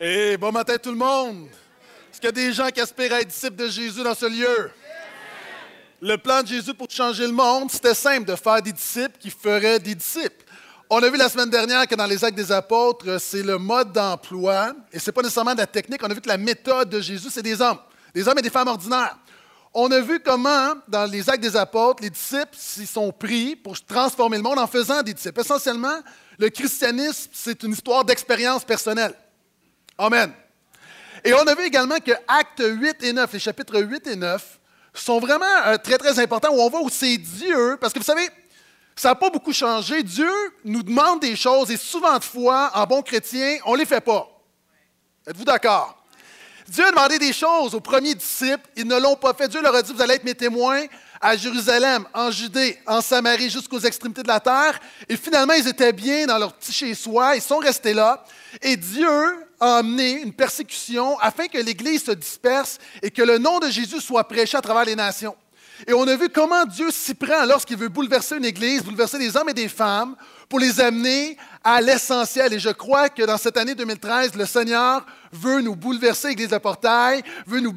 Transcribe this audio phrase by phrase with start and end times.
[0.00, 1.48] Et bon matin tout le monde.
[2.12, 4.26] Est-ce qu'il y a des gens qui aspirent à être disciples de Jésus dans ce
[4.26, 4.70] lieu?
[6.00, 9.28] Le plan de Jésus pour changer le monde, c'était simple de faire des disciples qui
[9.28, 10.44] feraient des disciples.
[10.88, 13.92] On a vu la semaine dernière que dans les actes des apôtres, c'est le mode
[13.92, 16.00] d'emploi et ce n'est pas nécessairement de la technique.
[16.04, 17.78] On a vu que la méthode de Jésus, c'est des hommes,
[18.14, 19.18] des hommes et des femmes ordinaires.
[19.74, 23.74] On a vu comment, dans les actes des apôtres, les disciples s'y sont pris pour
[23.84, 25.40] transformer le monde en faisant des disciples.
[25.40, 25.98] Essentiellement,
[26.38, 29.14] le christianisme, c'est une histoire d'expérience personnelle.
[29.98, 30.32] Amen.
[31.24, 34.58] Et on a vu également que Actes 8 et 9, les chapitres 8 et 9,
[34.94, 38.04] sont vraiment euh, très, très importants, où on voit où c'est Dieu, parce que vous
[38.04, 38.28] savez,
[38.94, 40.02] ça n'a pas beaucoup changé.
[40.02, 40.30] Dieu
[40.64, 44.00] nous demande des choses et souvent de fois, en bon chrétien, on ne les fait
[44.00, 44.28] pas.
[45.26, 45.96] Êtes-vous d'accord?
[46.68, 49.48] Dieu a demandé des choses aux premiers disciples, ils ne l'ont pas fait.
[49.48, 50.84] Dieu leur a dit, vous allez être mes témoins
[51.20, 54.78] à Jérusalem, en Judée, en Samarie, jusqu'aux extrémités de la terre.
[55.08, 58.24] Et finalement, ils étaient bien dans leur petit chez-soi, ils sont restés là.
[58.62, 63.68] Et Dieu a une persécution afin que l'Église se disperse et que le nom de
[63.68, 65.36] Jésus soit prêché à travers les nations.
[65.86, 69.36] Et on a vu comment Dieu s'y prend lorsqu'il veut bouleverser une Église, bouleverser des
[69.36, 70.16] hommes et des femmes
[70.48, 72.52] pour les amener à l'essentiel.
[72.52, 76.58] Et je crois que dans cette année 2013, le Seigneur veut nous bouleverser, Église de
[76.58, 77.74] Portail, veut nous,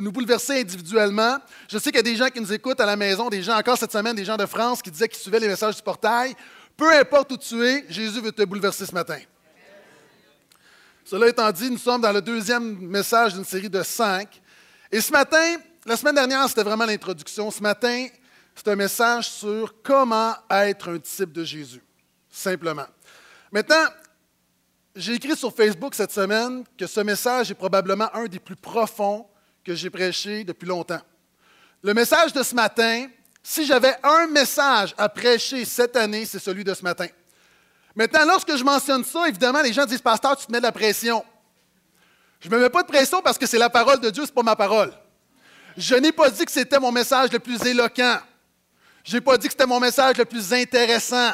[0.00, 1.36] nous bouleverser individuellement.
[1.70, 3.56] Je sais qu'il y a des gens qui nous écoutent à la maison, des gens
[3.56, 6.34] encore cette semaine, des gens de France qui disaient qu'ils suivaient les messages du Portail.
[6.76, 9.18] Peu importe où tu es, Jésus veut te bouleverser ce matin.
[11.04, 14.40] Cela étant dit, nous sommes dans le deuxième message d'une série de cinq.
[14.90, 17.50] Et ce matin, la semaine dernière, c'était vraiment l'introduction.
[17.50, 18.06] Ce matin,
[18.54, 21.82] c'est un message sur comment être un disciple de Jésus,
[22.30, 22.86] simplement.
[23.52, 23.84] Maintenant,
[24.96, 29.26] j'ai écrit sur Facebook cette semaine que ce message est probablement un des plus profonds
[29.62, 31.02] que j'ai prêché depuis longtemps.
[31.82, 33.08] Le message de ce matin,
[33.42, 37.08] si j'avais un message à prêcher cette année, c'est celui de ce matin.
[37.96, 40.72] Maintenant, lorsque je mentionne ça, évidemment, les gens disent Pasteur, tu te mets de la
[40.72, 41.24] pression.
[42.40, 44.28] Je ne me mets pas de pression parce que c'est la parole de Dieu, ce
[44.28, 44.92] n'est pas ma parole.
[45.76, 48.18] Je n'ai pas dit que c'était mon message le plus éloquent.
[49.04, 51.32] Je n'ai pas dit que c'était mon message le plus intéressant.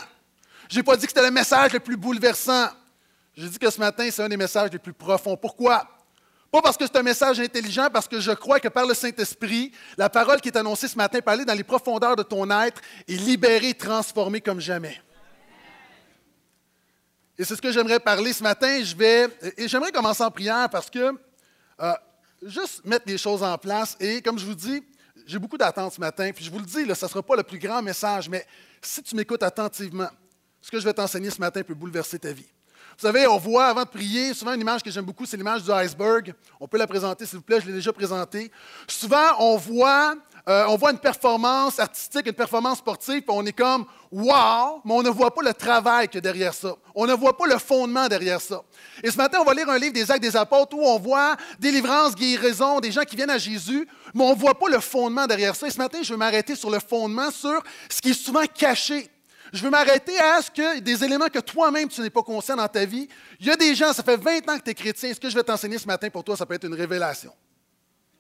[0.69, 2.69] Je n'ai pas dit que c'était le message le plus bouleversant.
[3.37, 5.37] J'ai dit que ce matin, c'est un des messages les plus profonds.
[5.37, 5.89] Pourquoi?
[6.51, 9.73] Pas parce que c'est un message intelligent, parce que je crois que par le Saint-Esprit,
[9.97, 12.81] la parole qui est annoncée ce matin peut aller dans les profondeurs de ton être
[13.07, 15.01] et libérer, transformer comme jamais.
[17.41, 18.83] Et c'est ce que j'aimerais parler ce matin.
[19.57, 20.99] Et j'aimerais commencer en prière parce que
[21.81, 21.93] euh,
[22.43, 23.97] juste mettre les choses en place.
[23.99, 24.83] Et comme je vous dis,
[25.25, 26.31] j'ai beaucoup d'attentes ce matin.
[26.35, 28.47] Puis je vous le dis, là, ce ne sera pas le plus grand message, mais
[28.83, 30.11] si tu m'écoutes attentivement,
[30.61, 32.45] ce que je vais t'enseigner ce matin peut bouleverser ta vie.
[32.45, 35.63] Vous savez, on voit avant de prier, souvent une image que j'aime beaucoup, c'est l'image
[35.63, 36.35] du iceberg.
[36.61, 38.53] On peut la présenter, s'il vous plaît, je l'ai déjà présentée.
[38.87, 40.15] Souvent, on voit
[40.51, 44.95] euh, on voit une performance artistique, une performance sportive, puis on est comme wow, mais
[44.95, 46.75] on ne voit pas le travail qu'il y a derrière ça.
[46.93, 48.61] On ne voit pas le fondement derrière ça.
[49.05, 51.37] Et ce matin, on va lire un livre des Actes des Apôtres où on voit
[51.61, 55.29] délivrance, guérison, des gens qui viennent à Jésus, mais on ne voit pas le fondement
[55.29, 55.69] derrière ça.
[55.69, 59.09] Et ce matin, je vais m'arrêter sur le fondement, sur ce qui est souvent caché.
[59.53, 62.69] Je veux m'arrêter à ce que des éléments que toi-même tu n'es pas conscient dans
[62.69, 63.07] ta vie.
[63.39, 65.15] Il y a des gens, ça fait 20 ans que tu es chrétien.
[65.15, 67.33] Ce que je vais t'enseigner ce matin pour toi, ça peut être une révélation.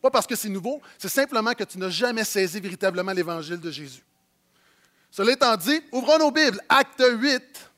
[0.00, 3.70] Pas parce que c'est nouveau, c'est simplement que tu n'as jamais saisi véritablement l'évangile de
[3.70, 4.02] Jésus.
[5.10, 7.70] Cela étant dit, ouvrons nos Bibles, acte 8.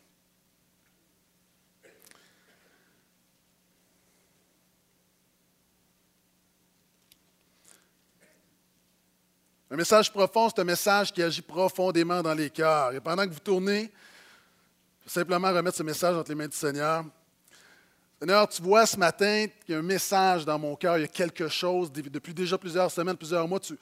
[9.71, 12.93] Un message profond, c'est un message qui agit profondément dans les cœurs.
[12.93, 13.91] Et pendant que vous tournez,
[15.07, 17.05] simplement remettre ce message entre les mains du Seigneur.
[18.23, 21.05] Seigneur, tu vois ce matin qu'il y a un message dans mon cœur, il y
[21.05, 23.77] a quelque chose, depuis déjà plusieurs semaines, plusieurs mois, tu,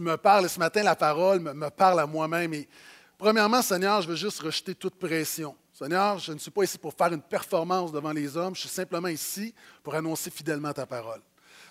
[0.00, 2.52] me parles et ce matin, la parole me, parle à moi-même.
[2.54, 2.68] Et
[3.16, 5.54] premièrement, Seigneur, je veux juste rejeter toute pression.
[5.72, 8.68] Seigneur, je ne suis pas ici pour faire une performance devant les hommes, je suis
[8.68, 11.20] simplement ici pour annoncer fidèlement ta parole.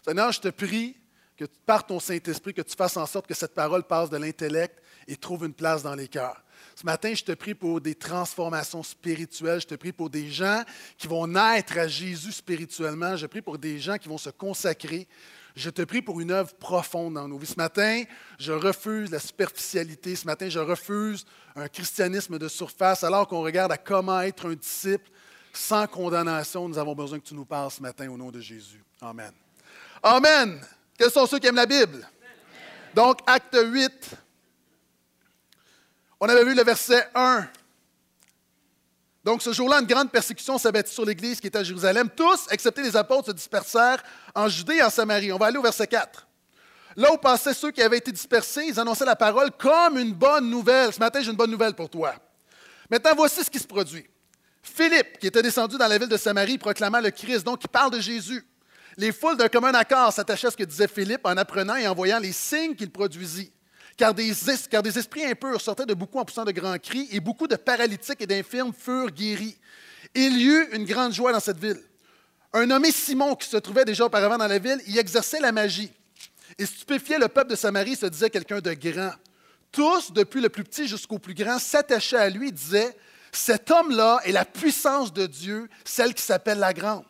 [0.07, 0.95] Seigneur, je te prie
[1.35, 4.81] que par ton Saint-Esprit, que tu fasses en sorte que cette parole passe de l'intellect
[5.09, 6.41] et trouve une place dans les cœurs.
[6.75, 9.61] Ce matin, je te prie pour des transformations spirituelles.
[9.61, 10.63] Je te prie pour des gens
[10.97, 13.15] qui vont naître à Jésus spirituellement.
[13.15, 15.07] Je prie pour des gens qui vont se consacrer.
[15.55, 17.47] Je te prie pour une œuvre profonde dans nos vies.
[17.47, 18.03] Ce matin,
[18.39, 20.15] je refuse la superficialité.
[20.15, 21.25] Ce matin, je refuse
[21.55, 25.11] un christianisme de surface, alors qu'on regarde à comment être un disciple
[25.53, 26.67] sans condamnation.
[26.67, 28.83] Nous avons besoin que tu nous parles ce matin au nom de Jésus.
[28.99, 29.31] Amen.
[30.01, 30.59] Amen.
[30.97, 32.07] Quels sont ceux qui aiment la Bible?
[32.95, 34.15] Donc, acte 8,
[36.25, 37.45] on avait vu le verset 1.
[39.25, 42.09] Donc, ce jour-là, une grande persécution s'abattit sur l'Église qui était à Jérusalem.
[42.15, 44.01] Tous, excepté les apôtres, se dispersèrent
[44.33, 45.33] en Judée et en Samarie.
[45.33, 46.25] On va aller au verset 4.
[46.95, 50.49] Là où passaient ceux qui avaient été dispersés, ils annonçaient la parole comme une bonne
[50.49, 50.93] nouvelle.
[50.93, 52.15] Ce matin, j'ai une bonne nouvelle pour toi.
[52.89, 54.05] Maintenant, voici ce qui se produit.
[54.61, 57.91] Philippe, qui était descendu dans la ville de Samarie, proclamant le Christ, donc il parle
[57.91, 58.47] de Jésus.
[58.95, 61.93] Les foules d'un commun accord s'attachaient à ce que disait Philippe en apprenant et en
[61.93, 63.51] voyant les signes qu'il produisit.
[63.97, 67.55] Car des, esprits impurs sortaient de beaucoup en poussant de grands cris, et beaucoup de
[67.55, 69.57] paralytiques et d'infirmes furent guéris.
[70.15, 71.81] Il y eut une grande joie dans cette ville.
[72.53, 75.91] Un nommé Simon, qui se trouvait déjà auparavant dans la ville, y exerçait la magie.
[76.57, 79.13] Et stupéfiait le peuple de Samarie, se disait quelqu'un de grand.
[79.71, 82.95] Tous, depuis le plus petit jusqu'au plus grand, s'attachaient à lui et disaient
[83.31, 87.05] Cet homme-là est la puissance de Dieu, celle qui s'appelle la grande.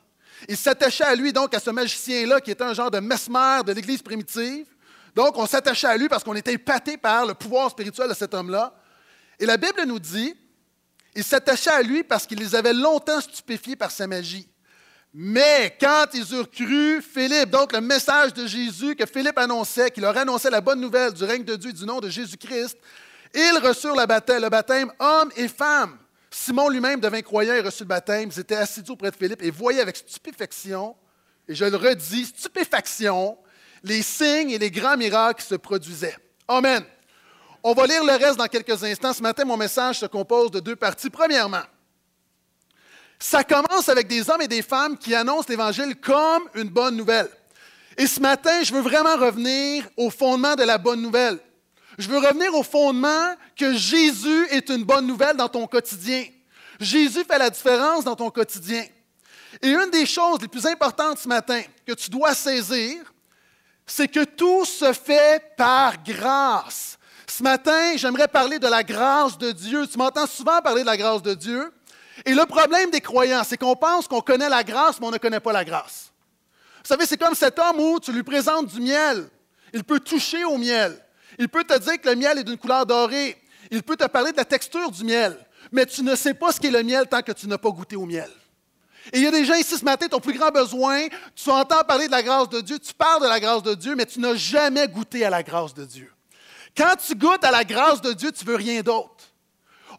[0.48, 3.74] Ils s'attachaient à lui, donc, à ce magicien-là, qui était un genre de mesmer de
[3.74, 4.66] l'Église primitive.
[5.16, 8.34] Donc, on s'attachait à lui parce qu'on était épaté par le pouvoir spirituel de cet
[8.34, 8.74] homme-là.
[9.40, 10.36] Et la Bible nous dit
[11.16, 14.48] ils s'attachaient à lui parce qu'il les avait longtemps stupéfiés par sa magie.
[15.14, 20.02] Mais quand ils eurent cru Philippe, donc le message de Jésus que Philippe annonçait, qu'il
[20.02, 22.78] leur annonçait la bonne nouvelle du règne de Dieu et du nom de Jésus-Christ,
[23.36, 26.00] ils reçurent le baptême, le hommes et femmes.
[26.32, 28.30] Simon lui-même devint croyant et reçut le baptême.
[28.32, 30.96] Ils étaient assidus auprès de Philippe et voyaient avec stupéfaction,
[31.48, 33.38] et je le redis, stupéfaction,
[33.84, 36.16] les signes et les grands miracles se produisaient.
[36.48, 36.84] Amen.
[37.62, 39.14] On va lire le reste dans quelques instants.
[39.14, 41.10] Ce matin, mon message se compose de deux parties.
[41.10, 41.64] Premièrement,
[43.20, 47.30] ça commence avec des hommes et des femmes qui annoncent l'Évangile comme une bonne nouvelle.
[47.98, 51.40] Et ce matin, je veux vraiment revenir au fondement de la bonne nouvelle.
[51.98, 56.26] Je veux revenir au fondement que Jésus est une bonne nouvelle dans ton quotidien.
[56.80, 58.84] Jésus fait la différence dans ton quotidien.
[59.62, 63.13] Et une des choses les plus importantes ce matin que tu dois saisir,
[63.86, 66.98] c'est que tout se fait par grâce.
[67.28, 69.88] Ce matin, j'aimerais parler de la grâce de Dieu.
[69.88, 71.72] Tu m'entends souvent parler de la grâce de Dieu.
[72.26, 75.18] Et le problème des croyants, c'est qu'on pense qu'on connaît la grâce, mais on ne
[75.18, 76.12] connaît pas la grâce.
[76.84, 79.28] Vous savez, c'est comme cet homme où tu lui présentes du miel.
[79.74, 80.98] Il peut toucher au miel.
[81.40, 83.42] Il peut te dire que le miel est d'une couleur dorée.
[83.72, 85.38] Il peut te parler de la texture du miel.
[85.72, 87.96] Mais tu ne sais pas ce qu'est le miel tant que tu n'as pas goûté
[87.96, 88.30] au miel.
[89.12, 91.84] Et il y a des gens ici ce matin, ton plus grand besoin, tu entends
[91.84, 94.20] parler de la grâce de Dieu, tu parles de la grâce de Dieu, mais tu
[94.20, 96.12] n'as jamais goûté à la grâce de Dieu.
[96.76, 99.34] Quand tu goûtes à la grâce de Dieu, tu veux rien d'autre.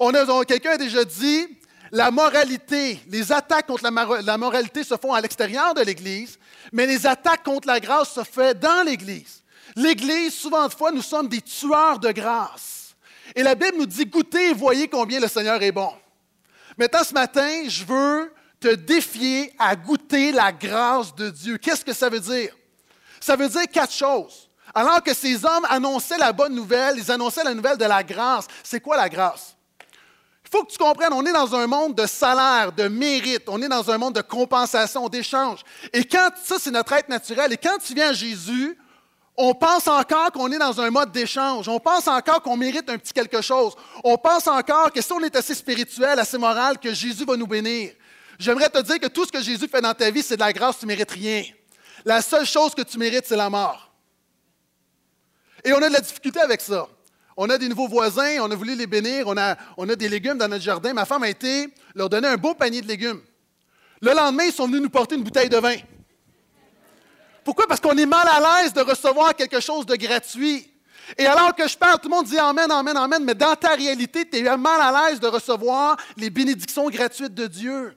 [0.01, 0.12] On
[0.45, 1.47] quelqu'un a déjà dit,
[1.93, 6.39] la moralité, les attaques contre la, moralité se font à l'extérieur de l'Église,
[6.73, 9.43] mais les attaques contre la grâce se font dans l'Église.
[9.77, 12.97] L'Église, souvent de fois, nous sommes des tueurs de grâce.
[13.37, 15.93] Et la Bible nous dit, goûtez et voyez combien le Seigneur est bon.
[16.77, 18.33] Maintenant, ce matin, je veux
[18.64, 21.58] te défier à goûter la grâce de Dieu.
[21.58, 22.56] Qu'est-ce que ça veut dire?
[23.20, 24.49] Ça veut dire quatre choses.
[24.75, 28.46] Alors que ces hommes annonçaient la bonne nouvelle, ils annonçaient la nouvelle de la grâce.
[28.62, 29.55] C'est quoi la grâce?
[30.46, 33.61] Il faut que tu comprennes, on est dans un monde de salaire, de mérite, on
[33.61, 35.61] est dans un monde de compensation, d'échange.
[35.93, 38.78] Et quand ça, c'est notre être naturel, et quand tu viens à Jésus,
[39.37, 41.69] on pense encore qu'on est dans un mode d'échange.
[41.69, 43.75] On pense encore qu'on mérite un petit quelque chose.
[44.05, 47.46] On pense encore que si on est assez spirituel, assez moral, que Jésus va nous
[47.46, 47.93] bénir.
[48.39, 50.53] J'aimerais te dire que tout ce que Jésus fait dans ta vie, c'est de la
[50.53, 51.45] grâce, tu ne mérites rien.
[52.05, 53.93] La seule chose que tu mérites, c'est la mort.
[55.65, 56.87] Et on a de la difficulté avec ça.
[57.37, 60.09] On a des nouveaux voisins, on a voulu les bénir, on a, on a des
[60.09, 60.93] légumes dans notre jardin.
[60.93, 63.21] Ma femme a été leur donner un beau panier de légumes.
[64.01, 65.77] Le lendemain, ils sont venus nous porter une bouteille de vin.
[67.43, 67.67] Pourquoi?
[67.67, 70.71] Parce qu'on est mal à l'aise de recevoir quelque chose de gratuit.
[71.19, 73.75] Et alors que je parle, tout le monde dit Amen, Amen, Amen, mais dans ta
[73.75, 77.97] réalité, tu es mal à l'aise de recevoir les bénédictions gratuites de Dieu.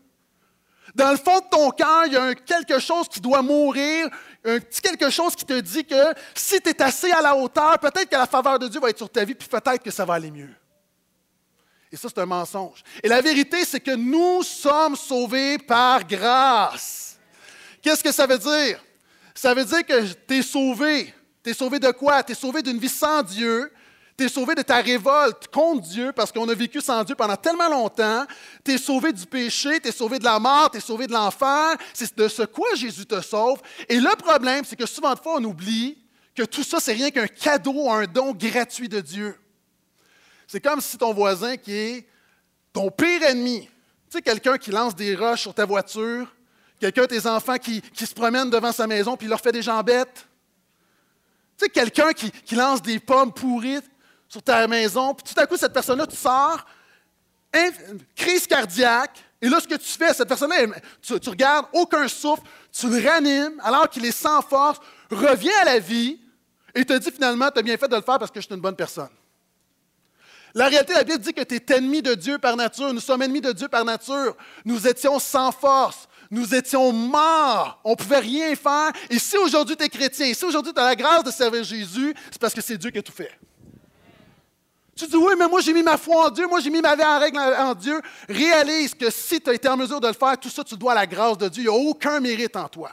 [0.97, 4.10] Dans le fond de ton cœur, il y a quelque chose qui doit mourir,
[4.43, 7.77] un petit quelque chose qui te dit que si tu es assez à la hauteur,
[7.77, 10.05] peut-être que la faveur de Dieu va être sur ta vie, puis peut-être que ça
[10.05, 10.50] va aller mieux.
[11.91, 12.83] Et ça, c'est un mensonge.
[13.03, 17.19] Et la vérité, c'est que nous sommes sauvés par grâce.
[17.79, 18.83] Qu'est-ce que ça veut dire?
[19.36, 21.13] Ça veut dire que tu es sauvé.
[21.43, 22.24] Tu es sauvé de quoi?
[22.24, 23.72] Tu es sauvé d'une vie sans Dieu,
[24.17, 27.36] tu es sauvé de ta révolte contre Dieu parce qu'on a vécu sans Dieu pendant
[27.36, 28.25] tellement longtemps.
[28.65, 31.13] Tu es sauvé du péché, tu es sauvé de la mort, tu es sauvé de
[31.13, 31.77] l'enfer.
[31.93, 33.62] C'est de ce quoi Jésus te sauve.
[33.88, 36.00] Et le problème, c'est que souvent de fois, on oublie
[36.33, 39.39] que tout ça, c'est rien qu'un cadeau, un don gratuit de Dieu.
[40.47, 42.07] C'est comme si ton voisin qui est
[42.74, 43.69] ton pire ennemi,
[44.09, 46.33] tu sais, quelqu'un qui lance des roches sur ta voiture,
[46.79, 50.27] quelqu'un de tes enfants qui, se promène devant sa maison puis leur fait des jambettes.
[51.57, 53.81] Tu sais, quelqu'un qui, qui, lance des pommes pourries
[54.27, 56.65] sur ta maison, puis tout à coup, cette personne-là, tu sors,
[58.15, 62.89] crise cardiaque, et là, ce que tu fais, cette personne-là, tu, regardes, aucun souffle, tu
[62.89, 64.79] le ranimes, alors qu'il est sans force,
[65.12, 66.19] revient à la vie,
[66.74, 68.55] et te dit finalement, tu as bien fait de le faire parce que je suis
[68.55, 69.10] une bonne personne.
[70.53, 72.93] La réalité, la Bible dit que tu es ennemi de Dieu par nature.
[72.93, 74.36] Nous sommes ennemis de Dieu par nature.
[74.65, 76.07] Nous étions sans force.
[76.31, 77.79] Nous étions morts.
[77.84, 78.91] On ne pouvait rien faire.
[79.10, 82.13] Et si aujourd'hui tu es chrétien, si aujourd'hui tu as la grâce de servir Jésus,
[82.31, 83.31] c'est parce que c'est Dieu qui a tout fait.
[84.98, 86.96] Tu dis, oui, mais moi j'ai mis ma foi en Dieu, moi j'ai mis ma
[86.96, 88.01] vie en règle en Dieu.
[88.27, 90.94] Réalise que si tu as été en mesure de le faire, tout ça, tu dois
[90.94, 91.63] à la grâce de Dieu.
[91.63, 92.92] Il n'y a aucun mérite en toi.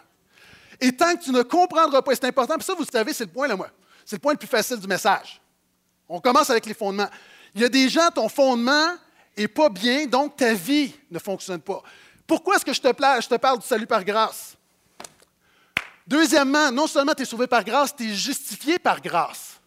[0.81, 3.31] Et tant que tu ne comprendras pas, c'est important, puis ça, vous savez, c'est le
[3.31, 3.71] point là, moi.
[4.05, 5.41] C'est le point le plus facile du message.
[6.07, 7.09] On commence avec les fondements.
[7.55, 8.89] Il y a des gens, ton fondement
[9.39, 11.83] n'est pas bien, donc ta vie ne fonctionne pas.
[12.27, 14.57] Pourquoi est-ce que je te, je te parle du salut par grâce?
[16.07, 19.59] Deuxièmement, non seulement tu es sauvé par grâce, tu es justifié par grâce.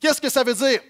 [0.00, 0.80] Qu'est-ce que ça veut dire?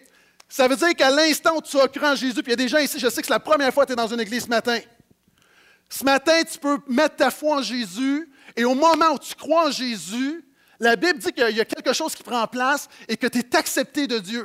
[0.50, 2.56] Ça veut dire qu'à l'instant où tu as cru en Jésus, puis il y a
[2.56, 4.18] des gens ici, je sais que c'est la première fois que tu es dans une
[4.18, 4.80] église ce matin.
[5.88, 9.68] Ce matin, tu peux mettre ta foi en Jésus, et au moment où tu crois
[9.68, 10.44] en Jésus,
[10.80, 13.56] la Bible dit qu'il y a quelque chose qui prend place et que tu es
[13.56, 14.44] accepté de Dieu.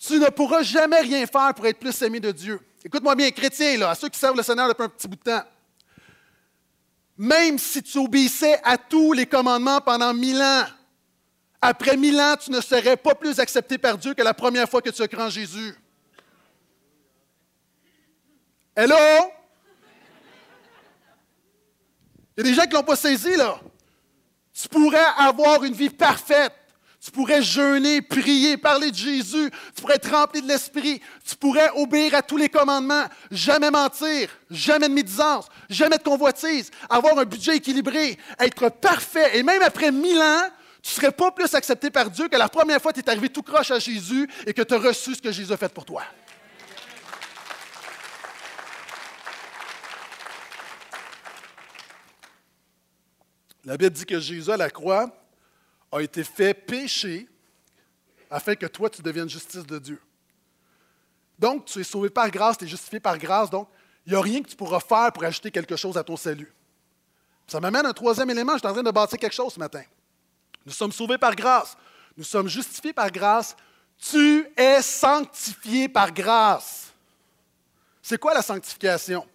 [0.00, 2.60] Tu ne pourras jamais rien faire pour être plus aimé de Dieu.
[2.84, 5.22] Écoute-moi bien, chrétien, là, à ceux qui servent le Seigneur depuis un petit bout de
[5.22, 5.44] temps.
[7.16, 10.64] Même si tu obéissais à tous les commandements pendant mille ans,
[11.60, 14.80] après mille ans, tu ne serais pas plus accepté par Dieu que la première fois
[14.80, 15.74] que tu as cru en Jésus.
[18.76, 18.96] Hello?
[22.36, 23.60] Il y a des gens qui ne l'ont pas saisi, là.
[24.52, 26.52] Tu pourrais avoir une vie parfaite.
[27.00, 29.50] Tu pourrais jeûner, prier, parler de Jésus.
[29.74, 31.00] Tu pourrais être rempli de l'Esprit.
[31.24, 33.06] Tu pourrais obéir à tous les commandements.
[33.30, 39.38] Jamais mentir, jamais de médisance, jamais de convoitise, avoir un budget équilibré, être parfait.
[39.38, 40.48] Et même après mille ans,
[40.88, 43.10] tu ne serais pas plus accepté par Dieu que la première fois que tu es
[43.10, 45.68] arrivé tout croche à Jésus et que tu as reçu ce que Jésus a fait
[45.68, 46.02] pour toi.
[53.66, 55.14] La Bible dit que Jésus à la croix
[55.92, 57.28] a été fait péché
[58.30, 60.00] afin que toi, tu deviennes justice de Dieu.
[61.38, 63.68] Donc, tu es sauvé par grâce, tu es justifié par grâce, donc
[64.06, 66.50] il n'y a rien que tu pourras faire pour ajouter quelque chose à ton salut.
[67.46, 69.58] Ça m'amène à un troisième élément, je suis en train de bâtir quelque chose ce
[69.58, 69.82] matin.
[70.68, 71.78] Nous sommes sauvés par grâce,
[72.14, 73.56] nous sommes justifiés par grâce,
[73.96, 76.92] tu es sanctifié par grâce.
[78.02, 79.26] C'est quoi la sanctification?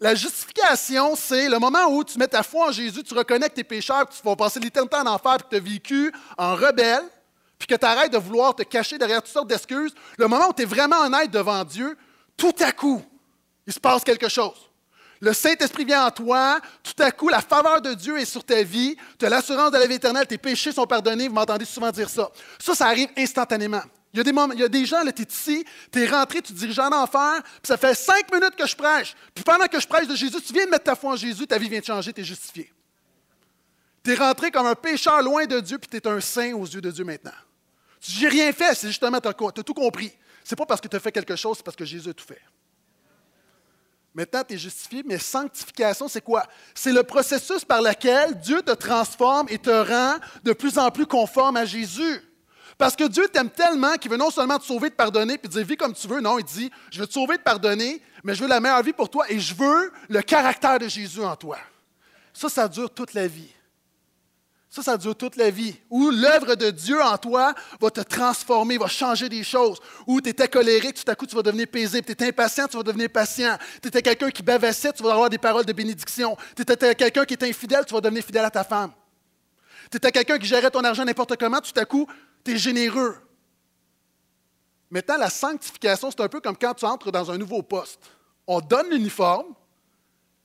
[0.00, 3.54] La justification, c'est le moment où tu mets ta foi en Jésus, tu reconnais que
[3.54, 7.04] tes pécheurs, que tu vas passer l'éternité en enfer, que tu as vécu en rebelle,
[7.60, 9.94] puis que tu arrêtes de vouloir te cacher derrière toutes sortes d'excuses.
[10.18, 11.96] Le moment où tu es vraiment honnête devant Dieu,
[12.36, 13.04] tout à coup,
[13.68, 14.68] il se passe quelque chose.
[15.20, 18.62] Le Saint-Esprit vient en toi, tout à coup, la faveur de Dieu est sur ta
[18.62, 21.90] vie, tu as l'assurance de la vie éternelle, tes péchés sont pardonnés, vous m'entendez souvent
[21.90, 22.30] dire ça.
[22.58, 23.82] Ça, ça arrive instantanément.
[24.12, 26.90] Il y a des, gens, tu es ici, tu es rentré, tu te diriges en
[26.90, 29.14] enfer, puis ça fait cinq minutes que je prêche.
[29.34, 31.46] Puis pendant que je prêche de Jésus, tu viens de mettre ta foi en Jésus,
[31.46, 32.72] ta vie vient de changer, tu es justifié.
[34.02, 36.64] Tu es rentré comme un pécheur loin de Dieu, puis tu es un saint aux
[36.64, 37.32] yeux de Dieu maintenant.
[38.00, 40.10] Tu dis, j'ai rien fait, c'est justement, tu as, tout compris.
[40.44, 42.24] C'est pas parce que tu as fait quelque chose, c'est parce que Jésus a tout
[42.24, 42.40] fait.
[44.16, 46.46] Maintenant, tu es justifié, mais sanctification, c'est quoi?
[46.74, 51.04] C'est le processus par lequel Dieu te transforme et te rend de plus en plus
[51.04, 52.22] conforme à Jésus.
[52.78, 55.54] Parce que Dieu t'aime tellement qu'il veut non seulement te sauver, te pardonner, puis te
[55.58, 56.22] dire vis comme tu veux.
[56.22, 58.94] Non, il dit je veux te sauver, te pardonner, mais je veux la meilleure vie
[58.94, 61.58] pour toi et je veux le caractère de Jésus en toi.
[62.32, 63.52] Ça, ça dure toute la vie.
[64.76, 65.74] Ça, ça dure toute la vie.
[65.88, 69.78] Où l'œuvre de Dieu en toi va te transformer, va changer des choses.
[70.06, 72.04] Où tu étais colérique, tout à coup, tu vas devenir paisible.
[72.04, 73.56] Tu étais impatient, tu vas devenir patient.
[73.80, 76.36] Tu étais quelqu'un qui bavassait, tu vas avoir des paroles de bénédiction.
[76.54, 78.92] Tu étais quelqu'un qui était infidèle, tu vas devenir fidèle à ta femme.
[79.90, 82.06] Tu étais quelqu'un qui gérait ton argent n'importe comment, tout à coup,
[82.44, 83.16] tu es généreux.
[84.90, 88.00] Maintenant, la sanctification, c'est un peu comme quand tu entres dans un nouveau poste.
[88.46, 89.54] On donne l'uniforme,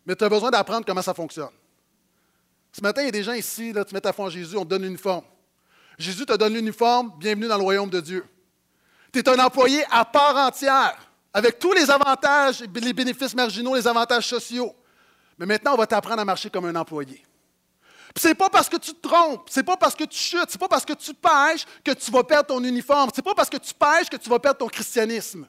[0.05, 1.51] mais tu as besoin d'apprendre comment ça fonctionne.
[2.71, 4.63] Ce matin, il y a des gens ici, tu mets ta foi en Jésus, on
[4.63, 5.25] te donne l'uniforme.
[5.97, 8.25] Jésus te donne l'uniforme, bienvenue dans le royaume de Dieu.
[9.11, 10.97] Tu es un employé à part entière,
[11.33, 14.73] avec tous les avantages, les bénéfices marginaux, les avantages sociaux.
[15.37, 17.25] Mais maintenant, on va t'apprendre à marcher comme un employé.
[18.17, 20.59] Ce n'est pas parce que tu te trompes, c'est pas parce que tu chutes, c'est
[20.59, 23.57] pas parce que tu pêches que tu vas perdre ton uniforme, c'est pas parce que
[23.57, 25.47] tu pêches que tu vas perdre ton christianisme.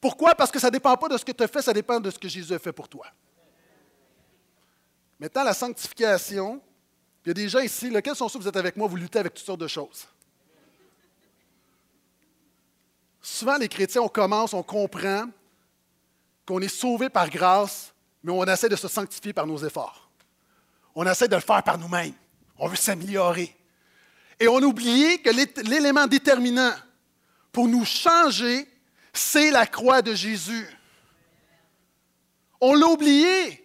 [0.00, 0.34] Pourquoi?
[0.34, 2.10] Parce que ça ne dépend pas de ce que tu as fait, ça dépend de
[2.10, 3.06] ce que Jésus a fait pour toi.
[5.20, 6.62] Maintenant, la sanctification,
[7.24, 9.18] il y a des gens ici, lesquels sont ceux vous êtes avec moi, vous luttez
[9.18, 10.06] avec toutes sortes de choses?
[13.20, 15.28] Souvent, les chrétiens, on commence, on comprend
[16.46, 20.10] qu'on est sauvé par grâce, mais on essaie de se sanctifier par nos efforts.
[20.94, 22.14] On essaie de le faire par nous-mêmes.
[22.56, 23.54] On veut s'améliorer.
[24.38, 25.30] Et on a oublié que
[25.68, 26.72] l'élément déterminant
[27.52, 28.66] pour nous changer,
[29.12, 30.66] c'est la croix de Jésus.
[32.58, 33.59] On l'a oublié.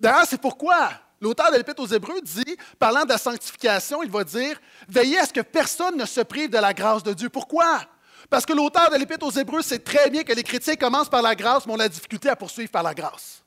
[0.00, 0.90] D'ailleurs, c'est pourquoi
[1.20, 5.26] l'auteur de l'Épître aux Hébreux dit, parlant de la sanctification, il va dire Veillez à
[5.26, 7.28] ce que personne ne se prive de la grâce de Dieu.
[7.28, 7.82] Pourquoi?
[8.28, 11.22] Parce que l'auteur de l'Épître aux Hébreux sait très bien que les chrétiens commencent par
[11.22, 13.42] la grâce, mais ont la difficulté à poursuivre par la grâce.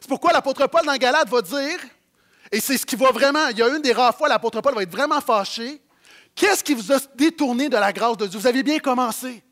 [0.00, 1.80] C'est pourquoi l'apôtre Paul dans Galate va dire
[2.52, 4.74] et c'est ce qui va vraiment, il y a une des rares fois, l'apôtre Paul
[4.74, 5.80] va être vraiment fâché.
[6.34, 8.38] Qu'est-ce qui vous a détourné de la grâce de Dieu?
[8.38, 9.42] Vous avez bien commencé.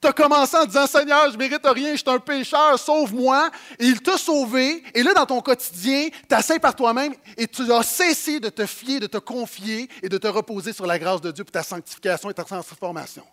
[0.00, 3.50] Tu as commencé en disant Seigneur, je ne mérite rien, je suis un pécheur, sauve-moi.
[3.78, 4.82] Et il t'a sauvé.
[4.94, 8.64] Et là, dans ton quotidien, tu essaies par toi-même et tu as cessé de te
[8.64, 11.64] fier, de te confier et de te reposer sur la grâce de Dieu pour ta
[11.64, 13.24] sanctification et ta transformation.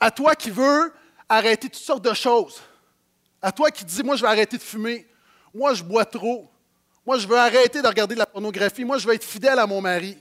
[0.00, 0.92] À toi qui veux
[1.28, 2.60] arrêter toutes sortes de choses.
[3.40, 5.06] À toi qui dis Moi, je vais arrêter de fumer.
[5.54, 6.50] Moi, je bois trop.
[7.06, 8.84] Moi, je veux arrêter de regarder de la pornographie.
[8.84, 10.18] Moi, je veux être fidèle à mon mari.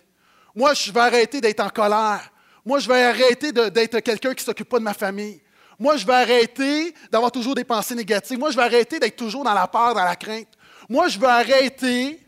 [0.53, 2.31] Moi, je veux arrêter d'être en colère.
[2.63, 5.41] Moi, je vais arrêter d'être quelqu'un qui ne s'occupe pas de ma famille.
[5.77, 8.39] Moi, je vais arrêter d'avoir toujours des pensées négatives.
[8.39, 10.47] Moi, je vais arrêter d'être toujours dans la peur, dans la crainte.
[10.89, 12.25] Moi, je vais arrêter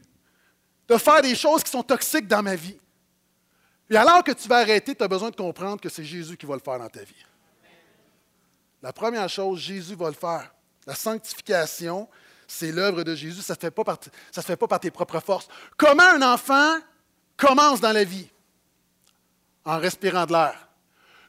[0.88, 2.78] de faire des choses qui sont toxiques dans ma vie.
[3.90, 6.46] Et alors que tu vas arrêter, tu as besoin de comprendre que c'est Jésus qui
[6.46, 7.26] va le faire dans ta vie.
[8.82, 10.54] La première chose, Jésus va le faire.
[10.86, 12.08] La sanctification,
[12.48, 13.42] c'est l'œuvre de Jésus.
[13.42, 15.48] Ça ne se, fait pas par tes propres forces.
[15.76, 16.78] Comment un enfant
[17.36, 18.30] commence dans la vie?
[19.66, 20.67] En respirant de l'air.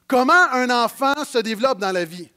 [0.08, 2.30] Comment un enfant se développe dans la vie?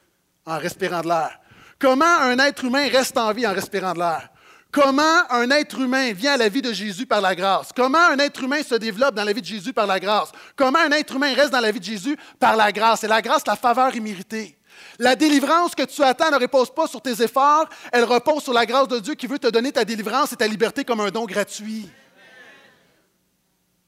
[0.45, 1.39] En respirant de l'air?
[1.79, 4.29] Comment un être humain reste en vie en respirant de l'air?
[4.71, 7.69] Comment un être humain vient à la vie de Jésus par la grâce?
[7.75, 10.31] Comment un être humain se développe dans la vie de Jésus par la grâce?
[10.55, 13.03] Comment un être humain reste dans la vie de Jésus par la grâce?
[13.05, 14.57] Et la grâce, la faveur imméritée.
[14.99, 18.65] La délivrance que tu attends ne repose pas sur tes efforts, elle repose sur la
[18.65, 21.25] grâce de Dieu qui veut te donner ta délivrance et ta liberté comme un don
[21.25, 21.89] gratuit.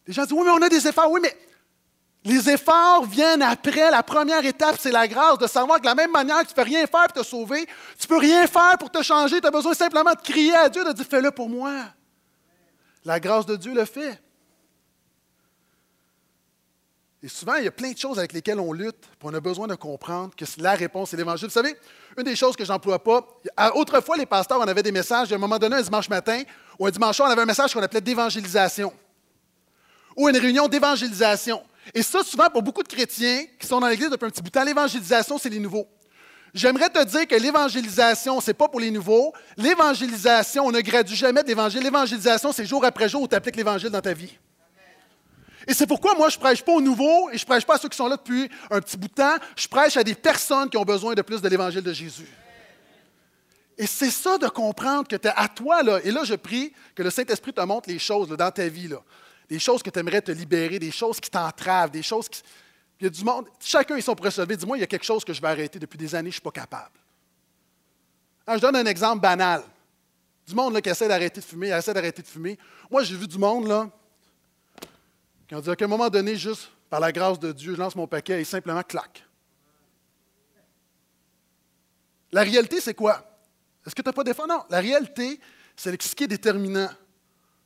[0.06, 1.10] Les gens disent, oui, mais on a des efforts.
[1.12, 1.36] Oui, mais
[2.26, 3.92] les efforts viennent après.
[3.92, 6.52] La première étape, c'est la grâce, de savoir que de la même manière que tu
[6.52, 7.66] ne peux rien faire pour te sauver,
[8.00, 9.42] tu ne peux rien faire pour te changer.
[9.42, 11.74] Tu as besoin simplement de crier à Dieu, de dire Fais-le pour moi.
[13.04, 14.22] La grâce de Dieu le fait.
[17.22, 19.40] Et souvent, il y a plein de choses avec lesquelles on lutte, puis on a
[19.40, 21.48] besoin de comprendre que la réponse est l'Évangile.
[21.48, 21.74] Vous savez,
[22.18, 23.26] une des choses que je n'emploie pas,
[23.76, 26.42] autrefois, les pasteurs, on avait des messages, à un moment donné, un dimanche matin,
[26.78, 28.92] ou un dimanche soir, on avait un message qu'on appelait d'évangélisation,
[30.18, 31.64] ou une réunion d'évangélisation.
[31.94, 34.50] Et ça, souvent, pour beaucoup de chrétiens qui sont dans l'Église depuis un petit bout
[34.50, 35.88] de temps, l'évangélisation, c'est les nouveaux.
[36.54, 39.34] J'aimerais te dire que l'évangélisation, ce n'est pas pour les nouveaux.
[39.58, 41.82] L'évangélisation, on ne gradue jamais d'évangile.
[41.82, 44.38] L'évangélisation, c'est jour après jour où tu appliques l'Évangile dans ta vie.
[45.68, 47.76] Et c'est pourquoi moi, je ne prêche pas aux nouveaux et je ne prêche pas
[47.76, 49.36] à ceux qui sont là depuis un petit bout de temps.
[49.56, 52.28] Je prêche à des personnes qui ont besoin de plus de l'Évangile de Jésus.
[53.78, 56.00] Et c'est ça de comprendre que tu es à toi, là.
[56.04, 58.90] Et là, je prie que le Saint-Esprit te montre les choses dans ta vie.
[59.50, 62.42] Des choses que tu aimerais te libérer, des choses qui t'entravent, des choses qui.
[63.00, 65.26] Il y a du monde, chacun ils sont se Dis-moi, il y a quelque chose
[65.26, 66.98] que je vais arrêter depuis des années, je ne suis pas capable.
[68.48, 69.64] je donne un exemple banal.
[70.48, 72.58] Du monde là, qui essaie d'arrêter de fumer, essaie d'arrêter de fumer.
[72.90, 73.90] Moi, j'ai vu du monde là,
[75.48, 77.96] qui ont dit qu'à un moment donné, juste par la grâce de Dieu, je lance
[77.96, 79.26] mon paquet et simplement claque.
[82.32, 83.24] La réalité, c'est quoi?
[83.86, 84.48] Est-ce que tu n'as pas d'effort?
[84.48, 84.64] Non.
[84.70, 85.40] La réalité,
[85.76, 86.90] c'est ce qui est déterminant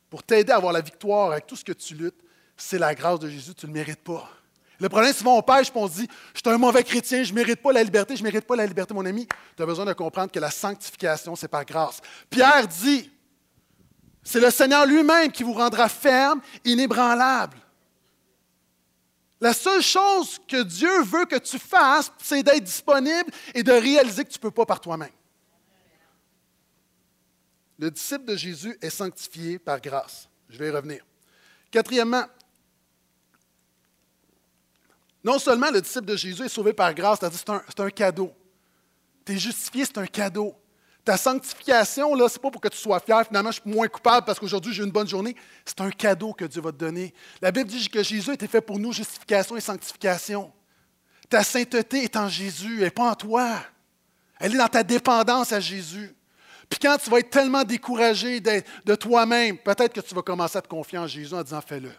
[0.10, 2.22] pour t'aider à avoir la victoire avec tout ce que tu luttes,
[2.56, 4.30] c'est la grâce de Jésus, tu ne le mérites pas.
[4.80, 7.32] Le problème, souvent, on pêche et on se dit Je suis un mauvais chrétien, je
[7.32, 9.28] ne mérite pas la liberté, je ne mérite pas la liberté, mon ami.
[9.56, 12.00] Tu as besoin de comprendre que la sanctification, c'est par grâce.
[12.30, 13.10] Pierre dit
[14.22, 17.58] C'est le Seigneur lui-même qui vous rendra ferme, inébranlable.
[19.40, 24.26] La seule chose que Dieu veut que tu fasses, c'est d'être disponible et de réaliser
[24.26, 25.10] que tu ne peux pas par toi-même.
[27.80, 30.28] Le disciple de Jésus est sanctifié par grâce.
[30.50, 31.06] Je vais y revenir.
[31.72, 32.26] Quatrièmement,
[35.24, 38.32] non seulement le disciple de Jésus est sauvé par grâce, c'est-à-dire c'est un, cadeau.
[39.26, 40.56] Tu es justifié, c'est un cadeau.
[41.04, 43.88] Ta sanctification, là, ce n'est pas pour que tu sois fier, finalement, je suis moins
[43.88, 45.36] coupable parce qu'aujourd'hui j'ai une bonne journée.
[45.66, 47.14] C'est un cadeau que Dieu va te donner.
[47.42, 50.52] La Bible dit que Jésus été fait pour nous, justification et sanctification.
[51.30, 53.62] Ta sainteté est en Jésus, elle n'est pas en toi.
[54.40, 56.16] Elle est dans ta dépendance à Jésus.
[56.70, 60.62] Puis quand tu vas être tellement découragé de toi-même, peut-être que tu vas commencer à
[60.62, 61.92] te confier en Jésus en disant fais-le.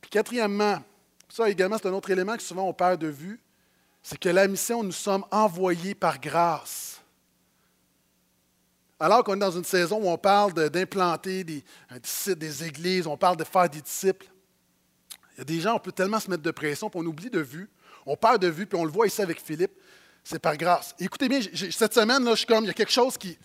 [0.00, 0.82] Puis quatrièmement,
[1.28, 3.40] ça également c'est un autre élément que souvent on perd de vue,
[4.02, 7.00] c'est que la mission, nous sommes envoyés par grâce.
[9.00, 11.64] Alors qu'on est dans une saison où on parle d'implanter des,
[12.28, 14.26] des églises, on parle de faire des disciples,
[15.34, 17.30] il y a des gens, on peut tellement se mettre de pression, puis on oublie
[17.30, 17.68] de vue,
[18.06, 19.72] on perd de vue, puis on le voit ici avec Philippe
[20.24, 20.94] c'est par grâce.
[20.98, 23.38] Écoutez bien, cette semaine, là, je suis comme, il y a quelque chose qui,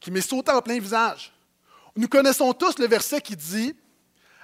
[0.00, 1.32] qui m'est sauté en plein visage.
[1.96, 3.74] Nous connaissons tous le verset qui dit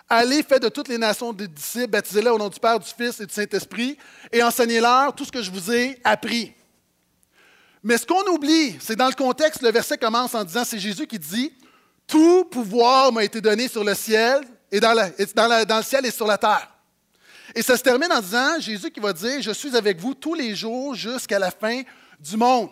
[0.08, 3.20] Allez, faites de toutes les nations des disciples, baptisez-les au nom du Père, du Fils
[3.20, 3.98] et du Saint-Esprit,
[4.30, 6.54] et enseignez-leur tout ce que je vous ai appris.
[7.82, 11.08] Mais ce qu'on oublie, c'est dans le contexte, le verset commence en disant c'est Jésus
[11.08, 11.52] qui dit
[12.06, 16.26] Tout pouvoir m'a été donné sur le ciel et dans, dans le ciel et sur
[16.26, 16.75] la terre.
[17.56, 20.34] Et ça se termine en disant, Jésus qui va dire, je suis avec vous tous
[20.34, 21.80] les jours jusqu'à la fin
[22.20, 22.68] du monde.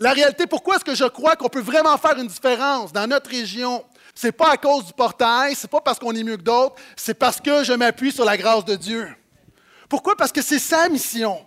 [0.00, 3.30] La réalité, pourquoi est-ce que je crois qu'on peut vraiment faire une différence dans notre
[3.30, 3.84] région?
[4.16, 6.42] Ce n'est pas à cause du portail, ce n'est pas parce qu'on est mieux que
[6.42, 9.08] d'autres, c'est parce que je m'appuie sur la grâce de Dieu.
[9.88, 10.16] Pourquoi?
[10.16, 11.46] Parce que c'est sa mission.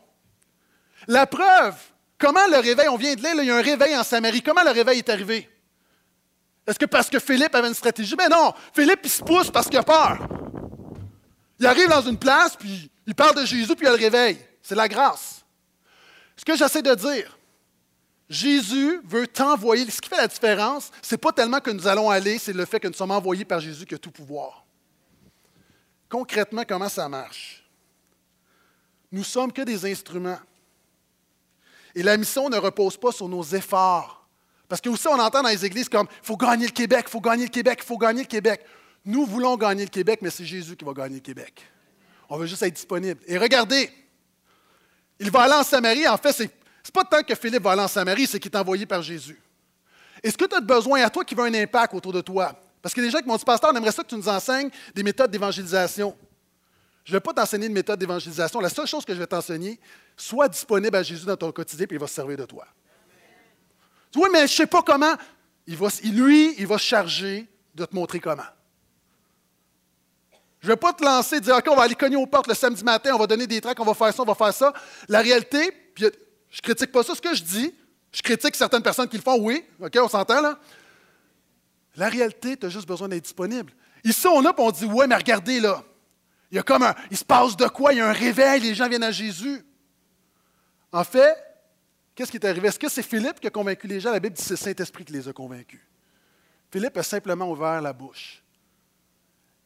[1.07, 1.75] La preuve,
[2.17, 4.41] comment le réveil, on vient de lire, il y a un réveil en Samarie.
[4.41, 5.49] Comment le réveil est arrivé?
[6.65, 8.15] Est-ce que parce que Philippe avait une stratégie?
[8.17, 10.17] Mais non, Philippe, il se pousse parce qu'il a peur.
[11.59, 14.37] Il arrive dans une place, puis il parle de Jésus, puis il le réveil.
[14.61, 15.45] C'est la grâce.
[16.35, 17.37] Ce que j'essaie de dire,
[18.29, 19.89] Jésus veut t'envoyer.
[19.89, 22.65] Ce qui fait la différence, ce n'est pas tellement que nous allons aller, c'est le
[22.65, 24.65] fait que nous sommes envoyés par Jésus qui a tout pouvoir.
[26.09, 27.63] Concrètement, comment ça marche?
[29.11, 30.39] Nous sommes que des instruments.
[31.93, 34.27] Et la mission ne repose pas sur nos efforts.
[34.67, 37.11] Parce que aussi, on entend dans les églises comme il faut gagner le Québec, il
[37.11, 38.65] faut gagner le Québec, il faut gagner le Québec.
[39.05, 41.61] Nous voulons gagner le Québec, mais c'est Jésus qui va gagner le Québec.
[42.27, 43.21] On veut juste être disponible.
[43.27, 43.91] Et regardez,
[45.19, 46.07] il va aller en Samarie.
[46.07, 46.49] En fait, ce n'est
[46.91, 49.39] pas tant que Philippe va aller en Samarie, c'est qu'il est envoyé par Jésus.
[50.23, 52.59] Est-ce que tu as besoin à toi qui veut un impact autour de toi?
[52.81, 54.69] Parce que les gens qui m'ont dit, Pasteur, on aimerait ça que tu nous enseignes
[54.93, 56.15] des méthodes d'évangélisation.
[57.03, 58.59] Je ne vais pas t'enseigner une méthode d'évangélisation.
[58.59, 59.79] La seule chose que je vais t'enseigner,
[60.17, 62.65] sois disponible à Jésus dans ton quotidien, puis il va se servir de toi.
[64.15, 65.13] Oui, mais je ne sais pas comment.
[65.67, 68.43] Il va, lui, il va se charger de te montrer comment.
[70.65, 72.47] Je ne vais pas te lancer et dire, OK, on va aller cogner aux portes
[72.47, 74.51] le samedi matin, on va donner des tracts, on va faire ça, on va faire
[74.51, 74.73] ça.
[75.07, 77.71] La réalité, puis je ne critique pas ça, ce que je dis,
[78.11, 80.57] je critique certaines personnes qui le font, oui, OK, on s'entend là.
[81.95, 83.73] La réalité, tu as juste besoin d'être disponible.
[84.03, 85.83] Ici, on a, puis on dit, ouais, mais regardez là,
[86.49, 87.93] il y a comme un, il se passe de quoi?
[87.93, 89.63] Il y a un réveil, les gens viennent à Jésus.
[90.91, 91.37] En fait,
[92.15, 92.69] qu'est-ce qui est arrivé?
[92.69, 94.11] Est-ce que c'est Philippe qui a convaincu les gens?
[94.11, 95.81] La Bible dit que c'est le Saint-Esprit qui les a convaincus.
[96.71, 98.41] Philippe a simplement ouvert la bouche.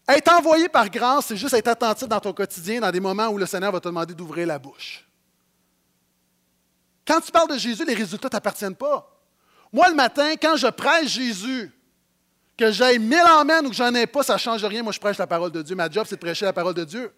[0.09, 3.37] Être envoyé par grâce, c'est juste être attentif dans ton quotidien, dans des moments où
[3.37, 5.07] le Seigneur va te demander d'ouvrir la bouche.
[7.05, 9.07] Quand tu parles de Jésus, les résultats ne t'appartiennent pas.
[9.71, 11.71] Moi, le matin, quand je prêche Jésus,
[12.57, 14.81] que j'aille mille amens ou que j'en ai pas, ça ne change rien.
[14.81, 15.75] Moi, je prêche la parole de Dieu.
[15.75, 17.13] Ma job, c'est de prêcher la parole de Dieu.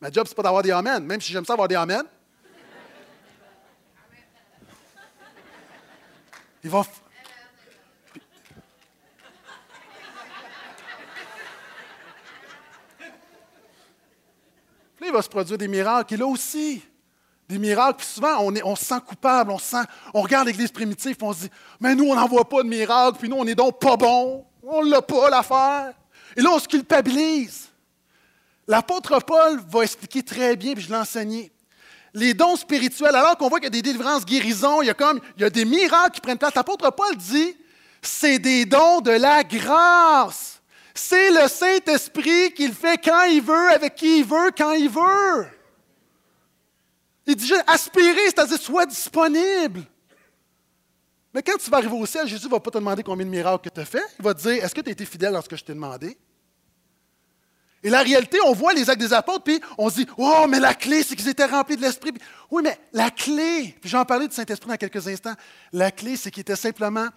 [0.00, 2.04] Ma job, c'est pas d'avoir des amens, même si j'aime ça avoir des amens.
[6.62, 6.84] Il va,
[15.06, 16.14] il va se produire des miracles.
[16.14, 16.82] Et là aussi,
[17.48, 17.98] des miracles.
[17.98, 19.84] Puis souvent, on, est, on se sent coupable, on, sent,
[20.14, 23.18] on regarde l'Église primitive, on se dit Mais nous, on n'en voit pas de miracles,
[23.18, 24.44] puis nous, on est donc pas bons.
[24.62, 25.92] On ne l'a pas, l'affaire.
[26.36, 27.68] Et là, on se culpabilise.
[28.66, 31.52] L'apôtre Paul va expliquer très bien, puis je l'ai enseigné.
[32.14, 34.94] Les dons spirituels, alors qu'on voit qu'il y a des délivrances, guérisons, il y a
[34.94, 36.54] comme il y a des miracles qui prennent place.
[36.54, 37.56] L'apôtre Paul dit
[38.02, 40.51] c'est des dons de la grâce.
[40.94, 44.88] C'est le Saint-Esprit qui le fait quand il veut, avec qui il veut, quand il
[44.88, 45.46] veut.
[47.26, 49.82] Il dit aspirer, c'est-à-dire sois disponible.
[51.34, 53.30] Mais quand tu vas arriver au ciel, Jésus ne va pas te demander combien de
[53.30, 54.02] miracles tu as fait.
[54.18, 55.72] Il va te dire Est-ce que tu as été fidèle dans ce que je t'ai
[55.72, 56.18] demandé?
[57.84, 60.60] Et la réalité, on voit les actes des apôtres, puis on se dit Oh, mais
[60.60, 62.12] la clé, c'est qu'ils étaient remplis de l'Esprit.
[62.50, 65.34] Oui, mais la clé, puis j'en parlais du Saint-Esprit dans quelques instants,
[65.72, 67.08] la clé, c'est qu'ils étaient simplement.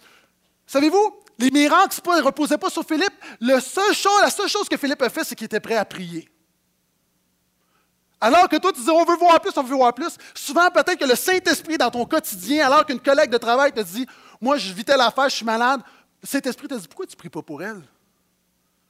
[0.66, 3.14] Savez-vous, les miracles ne reposaient pas sur Philippe.
[3.42, 6.30] La seule chose que Philippe a fait, c'est qu'il était prêt à prier.
[8.22, 10.18] Alors que toi, tu dis, on veut voir plus, on veut voir plus.
[10.34, 14.08] Souvent, peut-être que le Saint-Esprit dans ton quotidien, alors qu'une collègue de travail te dit,
[14.42, 15.82] moi, je vis telle affaire, je suis malade,
[16.22, 17.82] le Saint-Esprit te dit, pourquoi tu ne pries pas pour elle?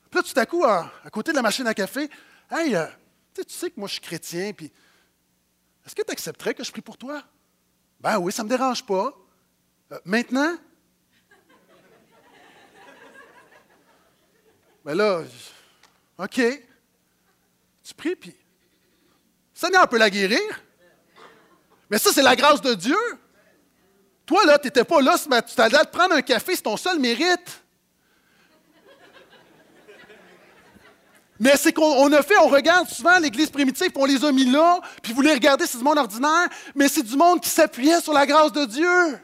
[0.09, 2.09] Puis là, tout à coup, à, côté de la machine à café,
[2.51, 2.85] hey, euh,
[3.33, 4.71] tu sais que moi, je suis chrétien, puis
[5.85, 7.21] est-ce que tu accepterais que je prie pour toi?
[7.99, 9.13] Ben oui, ça ne me dérange pas.
[9.91, 10.55] Euh, maintenant,
[14.85, 15.23] Mais là,
[16.19, 16.41] OK.
[17.83, 18.35] Tu pries, puis.
[19.53, 20.41] Seigneur peut la guérir.
[21.89, 22.97] Mais ça, c'est la grâce de Dieu.
[24.25, 26.99] Toi, là, tu n'étais pas là, tu t'allais te prendre un café, c'est ton seul
[26.99, 27.61] mérite.
[31.39, 34.79] Mais c'est qu'on a fait, on regarde souvent l'Église primitive, on les a mis là,
[35.03, 38.13] puis vous les regardez, c'est du monde ordinaire, mais c'est du monde qui s'appuyait sur
[38.13, 39.19] la grâce de Dieu.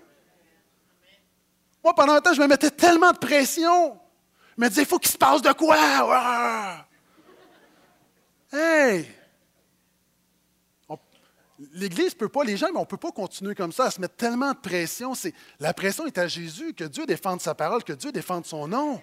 [1.83, 4.00] Moi, pendant un temps, je me mettais tellement de pression
[4.57, 6.85] me disait, il faut qu'il se passe de quoi?
[8.51, 9.07] Hey!
[11.73, 13.91] L'Église ne peut pas, les gens, mais on ne peut pas continuer comme ça, à
[13.91, 15.13] se mettre tellement de pression.
[15.59, 18.99] la pression est à Jésus, que Dieu défende sa parole, que Dieu défende son nom.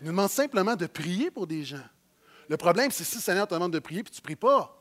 [0.00, 1.82] Il nous demande simplement de prier pour des gens.
[2.48, 4.80] Le problème, c'est si le Seigneur te demande de prier puis tu ne pries pas.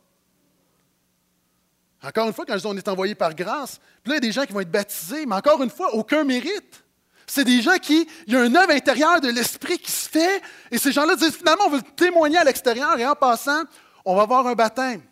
[2.01, 4.27] Encore une fois, quand je dis on est envoyé par grâce, puis là, il y
[4.27, 6.83] a des gens qui vont être baptisés, mais encore une fois, aucun mérite.
[7.31, 10.41] C'est des gens qui, il y a un œuvre intérieure de l'esprit qui se fait,
[10.71, 13.61] et ces gens-là disent finalement, on veut témoigner à l'extérieur, et en passant,
[14.03, 15.03] on va avoir un baptême.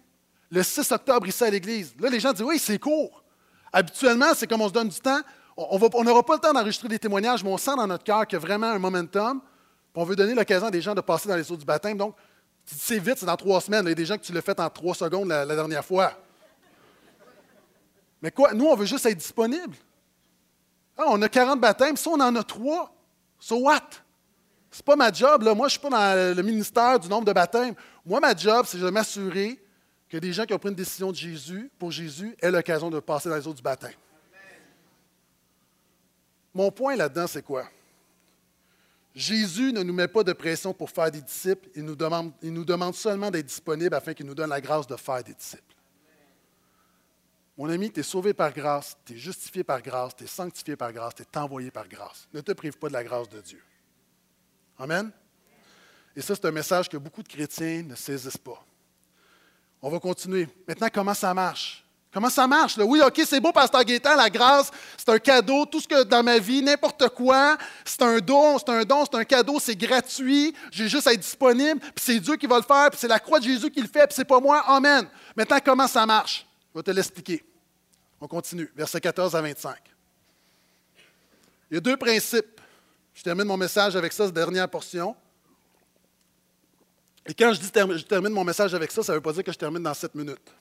[0.49, 1.93] Le 6 octobre, ici à l'église.
[1.99, 3.23] Là, les gens disent, oui, c'est court.
[3.71, 5.19] Habituellement, c'est comme on se donne du temps.
[5.55, 8.37] On n'aura pas le temps d'enregistrer des témoignages, mais on sent dans notre cœur qu'il
[8.37, 9.39] y a vraiment un momentum.
[9.93, 11.97] On veut donner l'occasion à des gens de passer dans les eaux du baptême.
[11.97, 12.15] Donc,
[12.65, 13.85] Tu dis c'est vite, c'est dans trois semaines.
[13.85, 15.85] Il y a des gens que tu l'as fait en trois secondes la, la dernière
[15.85, 16.13] fois.
[18.21, 18.53] Mais quoi?
[18.53, 19.75] Nous, on veut juste être disponible.
[20.97, 22.91] Ah, on a 40 baptêmes, si on en a trois,
[23.39, 23.89] so what?
[24.71, 25.43] C'est pas ma job.
[25.55, 27.75] Moi, je suis pas dans le ministère du nombre de baptêmes.
[28.05, 29.59] Moi, ma job, c'est de m'assurer
[30.09, 32.99] que des gens qui ont pris une décision de Jésus, pour Jésus, aient l'occasion de
[32.99, 33.93] passer dans les eaux du baptême.
[36.53, 37.65] Mon point là-dedans, c'est quoi?
[39.13, 42.53] Jésus ne nous met pas de pression pour faire des disciples, il nous demande, il
[42.53, 45.76] nous demande seulement d'être disponible afin qu'il nous donne la grâce de faire des disciples.
[47.57, 50.75] Mon ami, tu es sauvé par grâce, tu es justifié par grâce, tu es sanctifié
[50.75, 52.27] par grâce, tu es envoyé par grâce.
[52.31, 53.63] Ne te prive pas de la grâce de Dieu.
[54.77, 55.11] Amen?
[56.15, 58.63] Et ça, c'est un message que beaucoup de chrétiens ne saisissent pas.
[59.81, 60.47] On va continuer.
[60.67, 61.83] Maintenant, comment ça marche?
[62.13, 62.77] Comment ça marche?
[62.77, 65.65] Oui, OK, c'est beau, Pasteur Gaétan, la grâce, c'est un cadeau.
[65.65, 69.17] Tout ce que dans ma vie, n'importe quoi, c'est un don, c'est un don, c'est
[69.17, 70.55] un cadeau, c'est gratuit.
[70.71, 73.19] J'ai juste à être disponible, puis c'est Dieu qui va le faire, puis c'est la
[73.19, 74.63] croix de Jésus qui le fait, puis c'est pas moi.
[74.67, 75.07] Amen.
[75.35, 76.46] Maintenant, comment ça marche?
[76.77, 77.43] Je vais te l'expliquer.
[78.21, 79.75] On continue, versets 14 à 25.
[81.71, 82.61] Il y a deux principes.
[83.15, 85.15] Je termine mon message avec ça, cette dernière portion.
[87.25, 89.43] Et quand je dis je termine mon message avec ça, ça ne veut pas dire
[89.43, 90.53] que je termine dans sept minutes.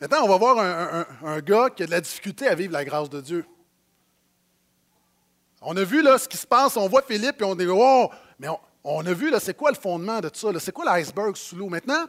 [0.00, 3.08] Maintenant, on va voir un, gars qui a de la difficulté à vivre la grâce
[3.08, 3.46] de Dieu.
[5.60, 8.10] On a vu là, ce qui se passe, on voit Philippe et on dit Oh,
[8.40, 10.60] mais on, a vu là, c'est quoi le fondement de tout ça?
[10.60, 11.68] C'est quoi l'iceberg sous l'eau?
[11.68, 12.06] Maintenant,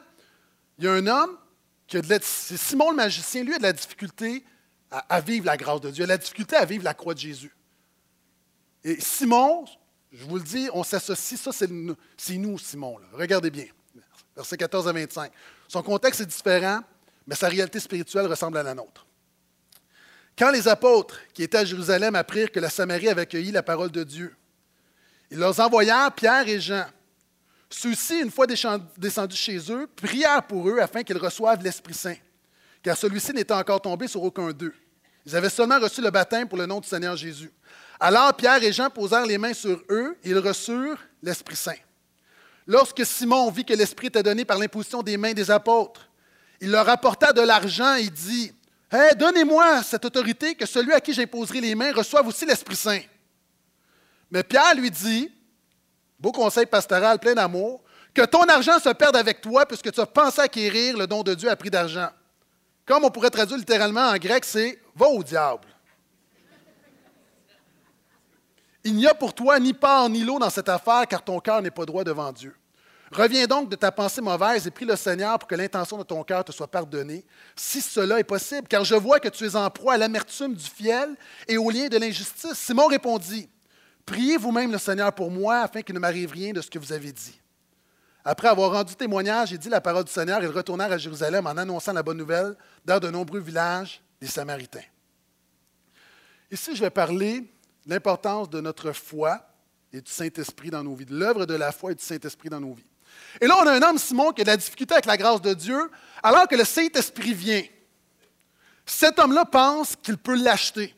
[0.78, 1.38] il y a un homme
[1.86, 4.44] qui a de la, c'est Simon le magicien, lui a de la difficulté
[4.90, 7.18] à, vivre la grâce de Dieu, a de la difficulté à vivre la croix de
[7.18, 7.54] Jésus.
[8.84, 9.64] Et Simon,
[10.12, 12.98] je vous le dis, on s'associe, ça c'est nous, Simon.
[13.12, 13.66] Regardez bien,
[14.34, 15.32] versets 14 à 25.
[15.68, 16.80] Son contexte est différent,
[17.26, 19.06] mais sa réalité spirituelle ressemble à la nôtre.
[20.38, 23.90] Quand les apôtres qui étaient à Jérusalem apprirent que la Samarie avait accueilli la parole
[23.90, 24.36] de Dieu,
[25.30, 26.86] ils leur envoyèrent Pierre et Jean.
[27.68, 32.16] Ceux-ci, une fois descendus chez eux, prièrent pour eux afin qu'ils reçoivent l'Esprit Saint,
[32.82, 34.74] car celui-ci n'était encore tombé sur aucun d'eux.
[35.26, 37.52] Ils avaient seulement reçu le baptême pour le nom du Seigneur Jésus.
[37.98, 41.72] Alors Pierre et Jean posèrent les mains sur eux et ils reçurent l'Esprit Saint.
[42.66, 46.08] Lorsque Simon vit que l'Esprit était donné par l'imposition des mains des apôtres,
[46.60, 48.52] il leur apporta de l'argent et dit
[48.92, 53.00] hey, Donnez-moi cette autorité que celui à qui j'imposerai les mains reçoive aussi l'Esprit Saint.
[54.36, 55.32] Mais Pierre lui dit
[56.18, 60.04] Beau conseil pastoral plein d'amour, que ton argent se perde avec toi puisque tu as
[60.04, 62.10] pensé acquérir le don de Dieu à prix d'argent.
[62.84, 65.66] Comme on pourrait traduire littéralement en grec, c'est Va au diable.
[68.84, 71.62] Il n'y a pour toi ni part ni lot dans cette affaire, car ton cœur
[71.62, 72.54] n'est pas droit devant Dieu.
[73.12, 76.22] Reviens donc de ta pensée mauvaise et prie le Seigneur pour que l'intention de ton
[76.24, 77.24] cœur te soit pardonnée,
[77.56, 80.68] si cela est possible, car je vois que tu es en proie à l'amertume du
[80.68, 81.16] fiel
[81.48, 82.52] et au lien de l'injustice.
[82.52, 83.48] Simon répondit,
[84.06, 86.92] Priez vous-même le Seigneur pour moi, afin qu'il ne m'arrive rien de ce que vous
[86.92, 87.40] avez dit.
[88.24, 91.56] Après avoir rendu témoignage et dit la parole du Seigneur, ils retournèrent à Jérusalem en
[91.56, 94.82] annonçant la bonne nouvelle dans de nombreux villages des Samaritains.
[96.50, 97.44] Ici, je vais parler
[97.86, 99.40] l'importance de notre foi
[99.92, 102.60] et du Saint-Esprit dans nos vies, de l'œuvre de la foi et du Saint-Esprit dans
[102.60, 102.90] nos vies.
[103.40, 105.40] Et là, on a un homme, Simon, qui a de la difficulté avec la grâce
[105.40, 105.88] de Dieu,
[106.20, 107.62] alors que le Saint-Esprit vient.
[108.84, 110.95] Cet homme-là pense qu'il peut l'acheter.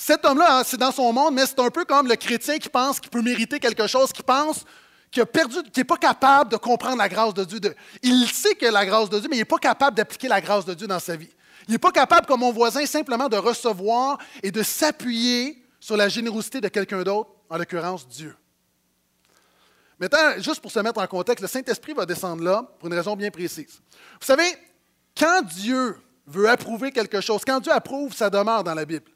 [0.00, 2.68] Cet homme-là, hein, c'est dans son monde, mais c'est un peu comme le chrétien qui
[2.68, 4.64] pense qu'il peut mériter quelque chose, qui pense
[5.10, 7.60] qu'il a perdu, qui n'est pas capable de comprendre la grâce de Dieu.
[8.04, 10.64] il sait que la grâce de Dieu, mais il n'est pas capable d'appliquer la grâce
[10.64, 11.28] de Dieu dans sa vie.
[11.66, 16.08] Il n'est pas capable, comme mon voisin, simplement de recevoir et de s'appuyer sur la
[16.08, 18.36] générosité de quelqu'un d'autre, en l'occurrence Dieu.
[19.98, 23.16] Maintenant, juste pour se mettre en contexte, le Saint-Esprit va descendre là pour une raison
[23.16, 23.80] bien précise.
[24.20, 24.48] Vous savez,
[25.18, 29.10] quand Dieu veut approuver quelque chose, quand Dieu approuve, ça demeure dans la Bible.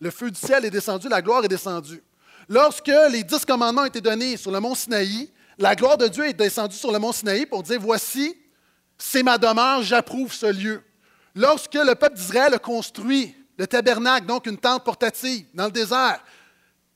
[0.00, 2.02] Le feu du ciel est descendu, la gloire est descendue.
[2.48, 6.26] Lorsque les dix commandements ont été donnés sur le mont Sinaï, la gloire de Dieu
[6.26, 8.36] est descendue sur le mont Sinaï pour dire, voici,
[8.96, 10.82] c'est ma demeure, j'approuve ce lieu.
[11.34, 16.22] Lorsque le peuple d'Israël a construit le tabernacle, donc une tente portative dans le désert.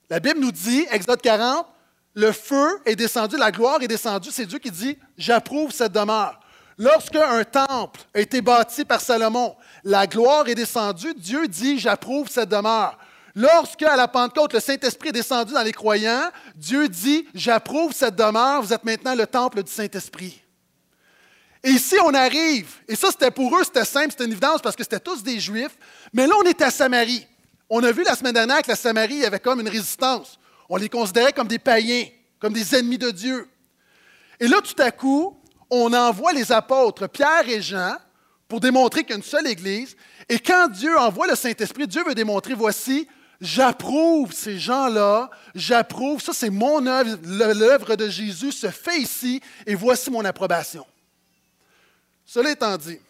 [0.08, 1.66] La Bible nous dit, Exode 40,
[2.14, 4.30] le feu est descendu, la gloire est descendue.
[4.30, 6.38] C'est Dieu qui dit, j'approuve cette demeure.
[6.82, 12.28] Lorsque un temple a été bâti par Salomon, la gloire est descendue, Dieu dit, j'approuve
[12.28, 12.98] cette demeure.
[13.36, 18.16] Lorsque, à la Pentecôte, le Saint-Esprit est descendu dans les croyants, Dieu dit, j'approuve cette
[18.16, 20.42] demeure, vous êtes maintenant le temple du Saint-Esprit.
[21.62, 24.74] Et ici, on arrive, et ça, c'était pour eux, c'était simple, c'était une évidence parce
[24.74, 25.78] que c'était tous des Juifs,
[26.12, 27.24] mais là, on est à Samarie.
[27.70, 30.36] On a vu la semaine dernière que la Samarie avait comme une résistance.
[30.68, 32.06] On les considérait comme des païens,
[32.40, 33.48] comme des ennemis de Dieu.
[34.40, 35.38] Et là, tout à coup,
[35.74, 37.96] on envoie les apôtres, Pierre et Jean,
[38.46, 39.96] pour démontrer qu'il seule Église.
[40.28, 43.08] Et quand Dieu envoie le Saint-Esprit, Dieu veut démontrer, voici,
[43.42, 49.74] J'approuve ces gens-là, j'approuve, ça c'est mon œuvre, l'œuvre de Jésus se fait ici et
[49.74, 50.86] voici mon approbation.
[52.24, 53.00] Cela étant dit,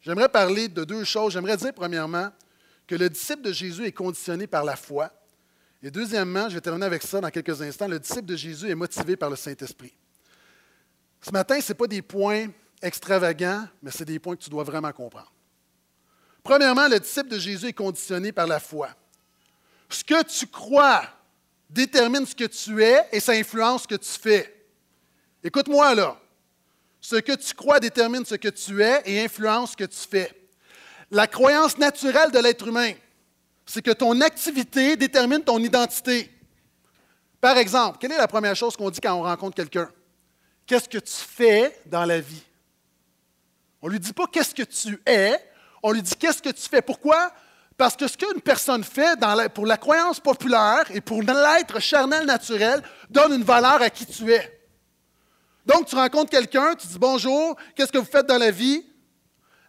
[0.00, 1.34] j'aimerais parler de deux choses.
[1.34, 2.30] J'aimerais dire premièrement
[2.88, 5.12] que le disciple de Jésus est conditionné par la foi.
[5.80, 8.74] Et deuxièmement, je vais terminer avec ça dans quelques instants, le disciple de Jésus est
[8.74, 9.94] motivé par le Saint-Esprit.
[11.22, 12.48] Ce matin, ce n'est pas des points
[12.82, 15.32] extravagants, mais c'est des points que tu dois vraiment comprendre.
[16.42, 18.90] Premièrement, le disciple de Jésus est conditionné par la foi.
[19.88, 21.02] Ce que tu crois
[21.70, 24.66] détermine ce que tu es et ça influence ce que tu fais.
[25.44, 26.18] Écoute-moi là.
[27.00, 30.30] Ce que tu crois détermine ce que tu es et influence ce que tu fais.
[31.10, 32.92] La croyance naturelle de l'être humain,
[33.66, 36.30] c'est que ton activité détermine ton identité.
[37.40, 39.90] Par exemple, quelle est la première chose qu'on dit quand on rencontre quelqu'un?
[40.66, 42.42] Qu'est-ce que tu fais dans la vie?
[43.80, 45.36] On ne lui dit pas qu'est-ce que tu es,
[45.82, 46.82] on lui dit qu'est-ce que tu fais.
[46.82, 47.32] Pourquoi?
[47.76, 49.18] Parce que ce qu'une personne fait
[49.54, 54.32] pour la croyance populaire et pour l'être charnel naturel donne une valeur à qui tu
[54.32, 54.60] es.
[55.66, 58.84] Donc, tu rencontres quelqu'un, tu dis bonjour, qu'est-ce que vous faites dans la vie?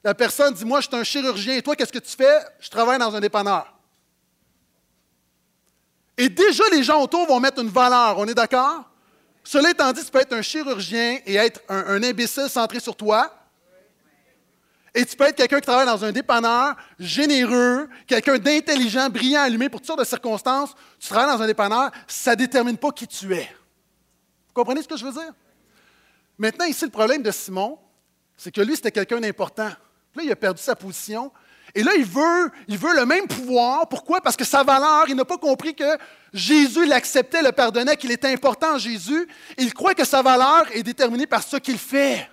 [0.03, 1.55] La personne dit Moi, je suis un chirurgien.
[1.55, 2.39] Et toi, qu'est-ce que tu fais?
[2.59, 3.73] Je travaille dans un dépanneur.
[6.17, 8.17] Et déjà, les gens autour vont mettre une valeur.
[8.19, 8.89] On est d'accord?
[9.43, 13.33] Cela étant dit, tu peux être un chirurgien et être un, imbécile centré sur toi.
[14.95, 19.67] Et tu peux être quelqu'un qui travaille dans un dépanneur, généreux, quelqu'un d'intelligent, brillant, allumé
[19.67, 20.75] pour toutes sortes de circonstances.
[20.99, 23.49] Tu travailles dans un dépanneur, ça ne détermine pas qui tu es.
[24.47, 25.33] Vous comprenez ce que je veux dire?
[26.37, 27.79] Maintenant, ici, le problème de Simon,
[28.37, 29.71] c'est que lui, c'était quelqu'un d'important.
[30.15, 31.31] Là, il a perdu sa position.
[31.75, 33.87] Et là, il veut, il veut le même pouvoir.
[33.89, 34.21] Pourquoi?
[34.21, 35.97] Parce que sa valeur, il n'a pas compris que
[36.31, 39.27] Jésus l'acceptait, le pardonnait, qu'il était important Jésus.
[39.57, 42.29] Il croit que sa valeur est déterminée par ce qu'il fait.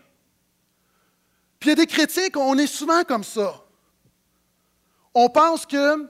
[1.59, 3.55] Puis il y a des chrétiens qu'on est souvent comme ça.
[5.15, 6.09] On pense que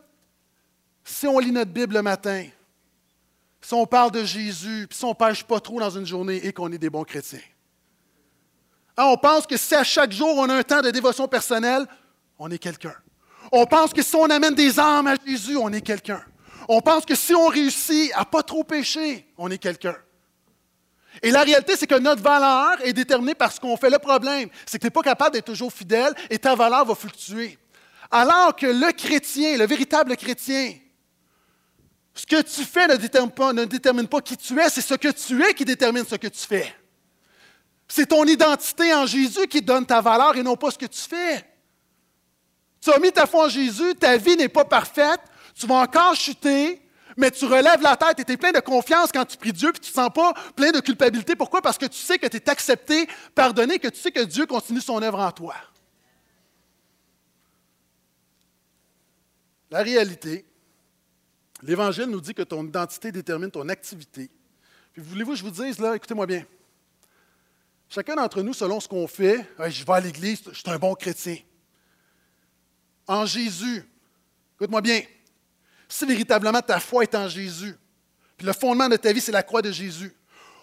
[1.05, 2.47] si on lit notre Bible le matin,
[3.61, 6.45] si on parle de Jésus, puis si on ne pêche pas trop dans une journée
[6.47, 7.41] et qu'on est des bons chrétiens.
[8.97, 11.87] Hein, on pense que si à chaque jour on a un temps de dévotion personnelle,
[12.39, 12.95] on est quelqu'un.
[13.53, 16.23] On pense que si on amène des âmes à Jésus, on est quelqu'un.
[16.69, 19.97] On pense que si on réussit à pas trop pécher, on est quelqu'un.
[21.23, 23.91] Et la réalité, c'est que notre valeur est déterminée par ce qu'on fait.
[23.91, 26.95] Le problème, c'est que tu n'es pas capable d'être toujours fidèle et ta valeur va
[26.95, 27.59] fluctuer.
[28.11, 30.75] Alors que le chrétien, le véritable chrétien,
[32.15, 34.95] ce que tu fais ne détermine pas, ne détermine pas qui tu es, c'est ce
[34.95, 36.75] que tu es qui détermine ce que tu fais.
[37.89, 41.01] C'est ton identité en Jésus qui donne ta valeur et non pas ce que tu
[41.01, 41.45] fais.
[42.81, 45.21] Tu as mis ta foi en Jésus, ta vie n'est pas parfaite,
[45.55, 46.81] tu vas encore chuter,
[47.17, 49.71] mais tu relèves la tête et tu es plein de confiance quand tu pries Dieu,
[49.73, 51.37] puis tu ne sens pas plein de culpabilité.
[51.37, 51.61] Pourquoi?
[51.61, 54.81] Parce que tu sais que tu es accepté, pardonné, que tu sais que Dieu continue
[54.81, 55.55] son œuvre en toi.
[59.71, 60.47] La réalité,
[61.63, 64.31] l'Évangile nous dit que ton identité détermine ton activité.
[64.93, 66.45] Puis voulez-vous que je vous dise, là, écoutez-moi bien,
[67.93, 70.95] Chacun d'entre nous, selon ce qu'on fait, je vais à l'Église, je suis un bon
[70.95, 71.37] chrétien.
[73.07, 73.85] En Jésus,
[74.57, 75.03] écoute-moi bien,
[75.89, 77.77] si véritablement ta foi est en Jésus,
[78.37, 80.15] puis le fondement de ta vie, c'est la croix de Jésus,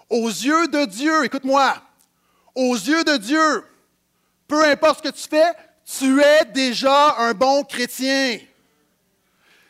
[0.09, 1.75] aux yeux de Dieu, écoute-moi,
[2.55, 3.63] aux yeux de Dieu,
[4.47, 5.53] peu importe ce que tu fais,
[5.85, 8.39] tu es déjà un bon chrétien.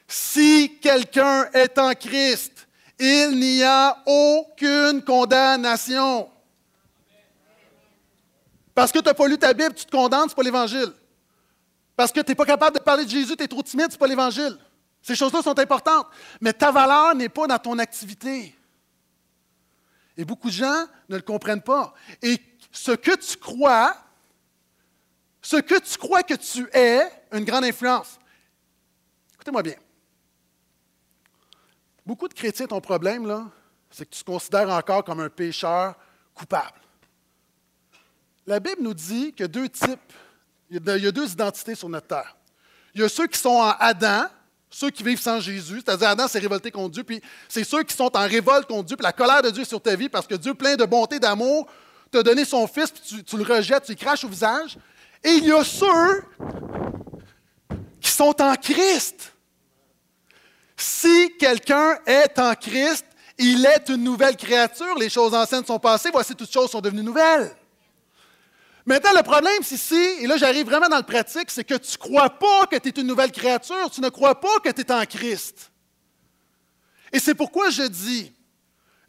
[0.07, 2.67] Si quelqu'un est en Christ,
[2.99, 6.29] il n'y a aucune condamnation.
[8.73, 10.93] Parce que tu n'as pas lu ta Bible, tu te condamnes, ce pas l'Évangile.
[11.97, 13.97] Parce que tu n'es pas capable de parler de Jésus, tu es trop timide, ce
[13.97, 14.55] pas l'Évangile.
[15.01, 16.05] Ces choses-là sont importantes.
[16.39, 18.55] Mais ta valeur n'est pas dans ton activité.
[20.15, 21.95] Et beaucoup de gens ne le comprennent pas.
[22.21, 22.39] Et
[22.71, 23.97] ce que tu crois,
[25.41, 28.19] ce que tu crois que tu es, une grande influence.
[29.33, 29.75] Écoutez-moi bien.
[32.05, 33.49] Beaucoup de chrétiens, ton problème, là,
[33.89, 35.95] c'est que tu te considères encore comme un pécheur
[36.35, 36.79] coupable.
[38.45, 40.13] La Bible nous dit a deux types,
[40.69, 42.35] il y a deux identités sur notre terre.
[42.93, 44.25] Il y a ceux qui sont en Adam,
[44.69, 47.95] ceux qui vivent sans Jésus, c'est-à-dire Adam s'est révolté contre Dieu, puis c'est ceux qui
[47.95, 50.27] sont en révolte contre Dieu, puis la colère de Dieu est sur ta vie parce
[50.27, 51.67] que Dieu, plein de bonté, d'amour,
[52.11, 54.77] t'a donné son Fils, puis tu, le rejettes, tu le craches au visage.
[55.23, 56.23] Et il y a ceux
[58.01, 59.33] qui sont en Christ.
[60.75, 63.05] Si quelqu'un est en Christ,
[63.37, 64.95] il est une nouvelle créature.
[64.97, 67.55] Les choses anciennes sont passées, voici toutes choses sont devenues nouvelles.
[68.87, 71.97] Maintenant, le problème ici, et là j'arrive vraiment dans le pratique, c'est que tu ne
[71.97, 74.91] crois pas que tu es une nouvelle créature, tu ne crois pas que tu es
[74.93, 75.69] en Christ.
[77.11, 78.31] Et c'est pourquoi je dis,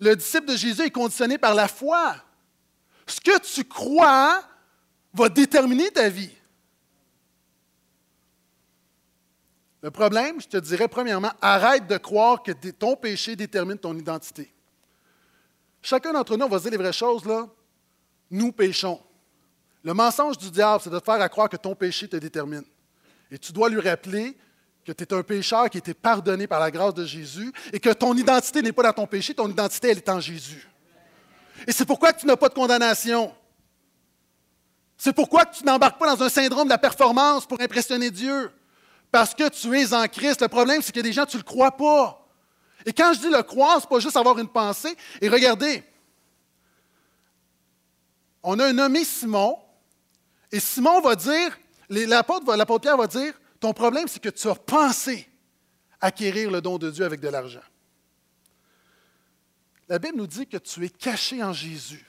[0.01, 2.17] le disciple de Jésus est conditionné par la foi.
[3.07, 4.43] Ce que tu crois
[5.15, 6.35] va déterminer ta vie.
[9.81, 14.53] Le problème, je te dirais premièrement, arrête de croire que ton péché détermine ton identité.
[15.81, 17.47] Chacun d'entre nous, on va se dire les vraies choses, là.
[18.29, 19.01] Nous péchons.
[19.85, 22.65] Le mensonge du diable, c'est de te faire croire que ton péché te détermine.
[23.31, 24.37] Et tu dois lui rappeler
[24.85, 27.79] que tu es un pécheur qui a été pardonné par la grâce de Jésus et
[27.79, 30.69] que ton identité n'est pas dans ton péché, ton identité, elle est en Jésus.
[31.67, 33.35] Et c'est pourquoi tu n'as pas de condamnation.
[34.97, 38.51] C'est pourquoi tu n'embarques pas dans un syndrome de la performance pour impressionner Dieu.
[39.11, 40.43] Parce que tu es en Christ.
[40.43, 42.27] Le problème, c'est que des gens, tu ne le crois pas.
[42.85, 44.97] Et quand je dis le croire, ce n'est pas juste avoir une pensée.
[45.21, 45.85] Et regardez,
[48.43, 49.59] on a un nommé Simon,
[50.51, 51.59] et Simon va dire,
[51.91, 55.29] l'apôtre Pierre va dire, ton problème, c'est que tu as pensé
[56.01, 57.63] acquérir le don de Dieu avec de l'argent.
[59.89, 62.05] La Bible nous dit que tu es caché en Jésus.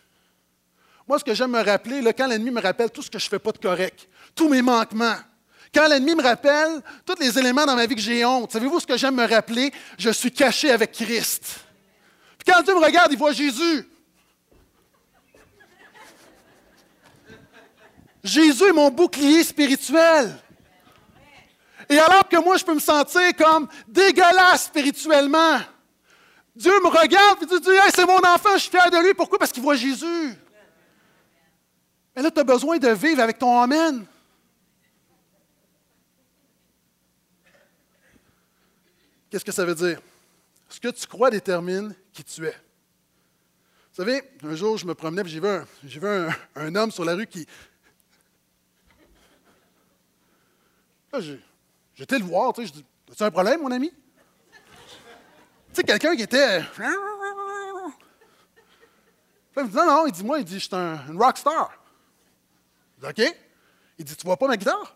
[1.07, 3.25] Moi, ce que j'aime me rappeler, là, quand l'ennemi me rappelle tout ce que je
[3.25, 5.15] ne fais pas de correct, tous mes manquements,
[5.73, 8.87] quand l'ennemi me rappelle tous les éléments dans ma vie que j'ai honte, savez-vous ce
[8.87, 9.71] que j'aime me rappeler?
[9.97, 11.61] Je suis caché avec Christ.
[12.37, 13.87] Puis quand Dieu me regarde, il voit Jésus.
[18.29, 20.35] Jésus est mon bouclier spirituel.
[21.89, 25.59] Et alors que moi, je peux me sentir comme dégueulasse spirituellement,
[26.55, 29.13] Dieu me regarde et dit hey, C'est mon enfant, je suis fier de lui.
[29.13, 29.39] Pourquoi?
[29.39, 30.35] Parce qu'il voit Jésus.
[32.15, 34.05] Mais là, tu as besoin de vivre avec ton Amen.
[39.29, 40.01] Qu'est-ce que ça veut dire?
[40.67, 42.51] Ce que tu crois détermine qui tu es.
[42.51, 46.07] Vous savez, un jour, je me promenais et j'ai vu,
[46.55, 47.45] un, homme sur la rue qui.
[51.11, 51.19] Là,
[51.95, 52.73] J'étais le voir, tu sais,
[53.11, 53.91] as-tu un problème, mon ami?
[53.91, 53.97] Tu
[55.73, 56.61] sais, quelqu'un qui était.
[59.57, 61.37] il me dit, non, non, il dit, moi, il dit, je suis un, une rock
[61.37, 61.71] star.
[62.97, 63.35] Je dis, OK.
[63.97, 64.95] Il dit, tu vois pas ma guitare?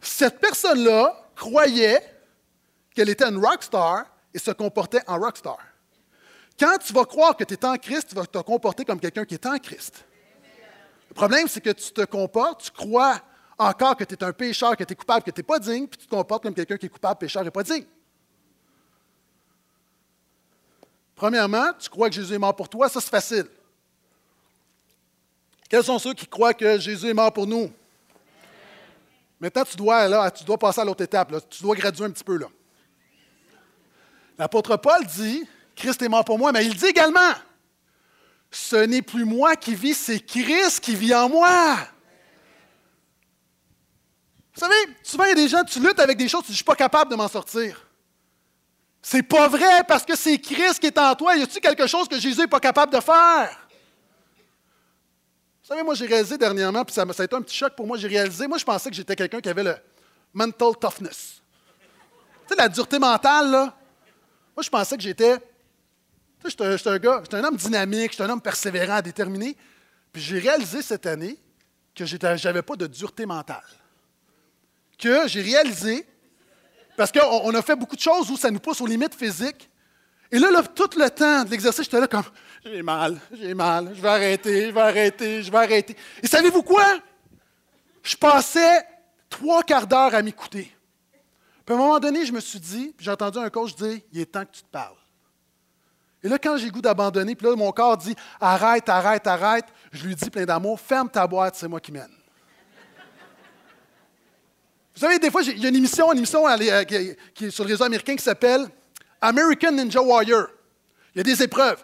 [0.00, 2.02] Cette personne-là croyait
[2.94, 4.04] qu'elle était une rock star
[4.34, 5.58] et se comportait en rock star.
[6.58, 9.24] Quand tu vas croire que tu es en Christ, tu vas te comporter comme quelqu'un
[9.24, 10.04] qui est en Christ.
[11.08, 13.20] Le problème, c'est que tu te comportes, tu crois
[13.60, 15.86] encore que tu es un pécheur, que tu es coupable, que tu n'es pas digne,
[15.86, 17.84] puis tu te comportes comme quelqu'un qui est coupable, pécheur et pas digne.
[21.14, 23.46] Premièrement, tu crois que Jésus est mort pour toi, ça c'est facile.
[25.68, 27.70] Quels sont ceux qui croient que Jésus est mort pour nous?
[29.38, 31.32] Maintenant, tu dois, là, tu dois passer à l'autre étape.
[31.48, 32.38] Tu dois graduer un petit peu.
[34.38, 35.46] L'apôtre Paul dit,
[35.76, 37.32] Christ est mort pour moi, mais il dit également,
[38.50, 41.78] ce n'est plus moi qui vis, c'est Christ qui vit en moi.
[44.60, 46.52] Vous savez, souvent il y a des gens, tu luttes avec des choses, tu dis,
[46.52, 47.86] je ne suis pas capable de m'en sortir.
[49.00, 51.34] C'est pas vrai parce que c'est Christ qui est en toi.
[51.34, 53.68] Y a-t-il quelque chose que Jésus n'est pas capable de faire?
[55.62, 57.86] Vous savez, moi, j'ai réalisé dernièrement, puis ça, ça, a été un petit choc pour
[57.86, 59.76] moi, j'ai réalisé, moi, je pensais que j'étais quelqu'un qui avait le
[60.34, 61.40] mental toughness.
[62.46, 63.74] Tu sais, la dureté mentale, là.
[64.54, 65.38] Moi, je pensais que j'étais.
[65.38, 69.56] Tu sais, j'étais un gars, j'étais un homme dynamique, j'étais un homme persévérant, déterminé.
[70.12, 71.38] Puis j'ai réalisé cette année
[71.94, 73.64] que je n'avais pas de dureté mentale
[75.00, 76.06] que j'ai réalisé,
[76.96, 79.70] parce qu'on a fait beaucoup de choses où ça nous pousse aux limites physiques.
[80.30, 82.22] Et là, tout le temps de l'exercice, j'étais là comme
[82.64, 85.96] j'ai mal, j'ai mal, je vais arrêter, je vais arrêter, je vais arrêter.
[86.22, 86.84] Et savez-vous quoi?
[88.02, 88.86] Je passais
[89.28, 90.70] trois quarts d'heure à m'écouter.
[91.64, 94.20] Puis à un moment donné, je me suis dit, j'ai entendu un coach dire Il
[94.20, 94.96] est temps que tu te parles.
[96.22, 100.06] Et là, quand j'ai goût d'abandonner, puis là, mon corps dit Arrête, arrête, arrête, je
[100.06, 102.19] lui dis plein d'amour Ferme ta boîte, c'est moi qui mène.
[104.94, 107.64] Vous savez, des fois, il y a une émission, une émission euh, qui est sur
[107.64, 108.68] le réseau américain qui s'appelle
[109.20, 110.46] American Ninja Warrior.
[111.14, 111.82] Il y a des épreuves.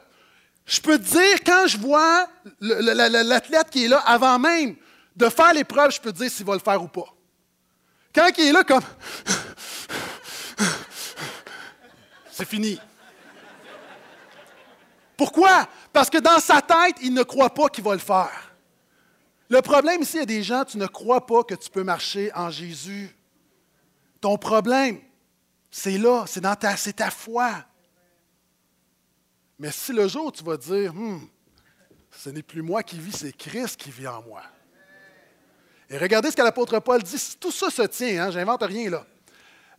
[0.64, 2.28] Je peux te dire, quand je vois
[2.61, 4.76] l'athlète qui est là, avant même
[5.14, 7.14] de faire l'épreuve, je peux te dire s'il va le faire ou pas.
[8.12, 8.82] Quand il est là, comme.
[12.32, 12.78] C'est fini.
[15.16, 15.68] Pourquoi?
[15.92, 18.55] Parce que dans sa tête, il ne croit pas qu'il va le faire.
[19.49, 21.84] Le problème ici, il y a des gens, tu ne crois pas que tu peux
[21.84, 23.14] marcher en Jésus.
[24.20, 25.01] Ton problème,
[25.70, 26.76] c'est là, c'est dans ta,
[27.11, 27.53] foi.
[29.59, 31.20] Mais si le jour tu vas dire, hmm,
[32.11, 34.42] ce n'est plus moi qui vis, c'est Christ qui vit en moi.
[35.88, 39.07] Et regardez ce que l'apôtre Paul dit, tout ça se tient, hein, j'invente rien là.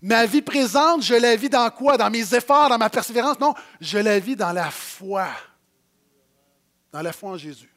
[0.01, 1.97] Ma vie présente, je la vis dans quoi?
[1.97, 3.39] Dans mes efforts, dans ma persévérance?
[3.39, 5.27] Non, je la vis dans la foi.
[6.91, 7.73] Dans la foi en Jésus.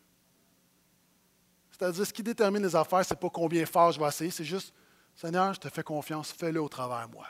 [1.80, 4.44] C'est-à-dire, ce qui détermine les affaires, ce n'est pas combien fort je vais essayer, c'est
[4.44, 4.74] juste,
[5.16, 7.26] Seigneur, je te fais confiance, fais-le au travers moi.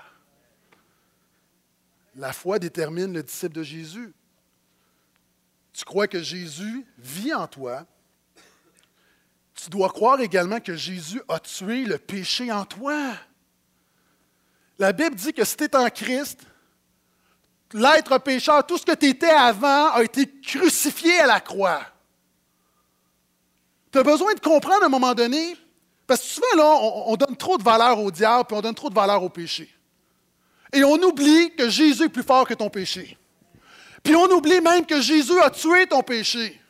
[2.17, 4.13] La foi détermine le disciple de Jésus.
[5.73, 7.87] Tu crois que Jésus vit en toi.
[9.55, 13.13] Tu dois croire également que Jésus a tué le péché en toi.
[14.81, 16.41] La Bible dit que si tu es en Christ,
[17.73, 21.87] l'être pécheur, tout ce que tu étais avant a été crucifié à la croix.
[23.93, 25.57] Tu as besoin de comprendre à un moment donné,
[26.07, 26.65] parce que souvent, là,
[27.07, 29.69] on, donne trop de valeur au diable, puis on donne trop de valeur au péché.
[30.73, 33.19] Et on oublie que Jésus est plus fort que ton péché.
[34.03, 36.61] Puis on oublie même que Jésus a tué ton péché.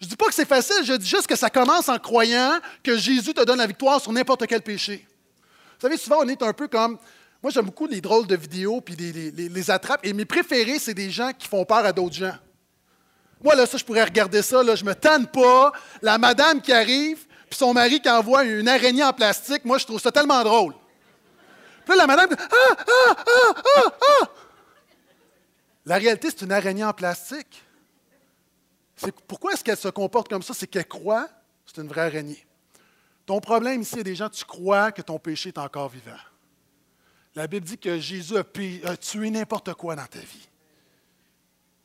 [0.00, 2.58] Je ne dis pas que c'est facile, je dis juste que ça commence en croyant
[2.82, 5.06] que Jésus te donne la victoire sur n'importe quel péché.
[5.74, 6.98] Vous savez, souvent, on est un peu comme.
[7.42, 10.00] Moi, j'aime beaucoup les drôles de vidéos puis les, les, attrapes.
[10.02, 12.34] Et mes préférés, c'est des gens qui font peur à d'autres gens.
[13.44, 14.62] Moi, là, ça, je pourrais regarder ça.
[14.62, 15.70] Là, je me tanne pas.
[16.00, 19.84] La madame qui arrive, puis son mari qui envoie une araignée en plastique, moi, je
[19.84, 20.74] trouve ça tellement drôle.
[21.84, 22.84] Puis là, la madame, ah, ah,
[23.16, 24.28] ah, ah, ah!
[25.84, 27.62] La réalité, c'est une araignée en plastique.
[29.28, 30.54] Pourquoi est-ce qu'elle se comporte comme ça?
[30.54, 31.28] C'est qu'elle croit,
[31.66, 32.46] c'est une vraie araignée.
[33.26, 36.12] Ton problème ici, il des gens, tu crois que ton péché est encore vivant.
[37.34, 40.48] La Bible dit que Jésus a, tué n'importe quoi dans ta vie.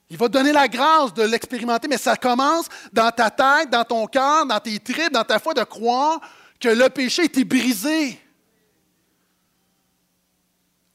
[0.09, 4.07] Il va donner la grâce de l'expérimenter, mais ça commence dans ta tête, dans ton
[4.07, 6.19] cœur, dans tes tripes, dans ta foi de croire
[6.59, 8.19] que le péché était brisé.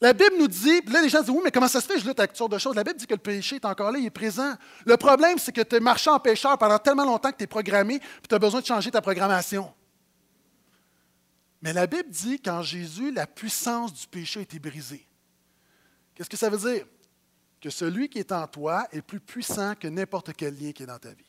[0.01, 2.05] La Bible nous dit, là les gens disent, oui, mais comment ça se fait, je
[2.05, 2.75] lutte avec toutes sortes de choses.
[2.75, 4.53] La Bible dit que le péché est encore là, il est présent.
[4.85, 7.99] Le problème, c'est que tu es en pécheur pendant tellement longtemps que tu es programmé,
[7.99, 9.73] puis tu as besoin de changer ta programmation.
[11.61, 15.07] Mais la Bible dit qu'en Jésus, la puissance du péché a été brisée.
[16.13, 16.85] Qu'est-ce que ça veut dire?
[17.65, 20.85] Que celui qui est en toi est plus puissant que n'importe quel lien qui est
[20.85, 21.25] dans ta vie.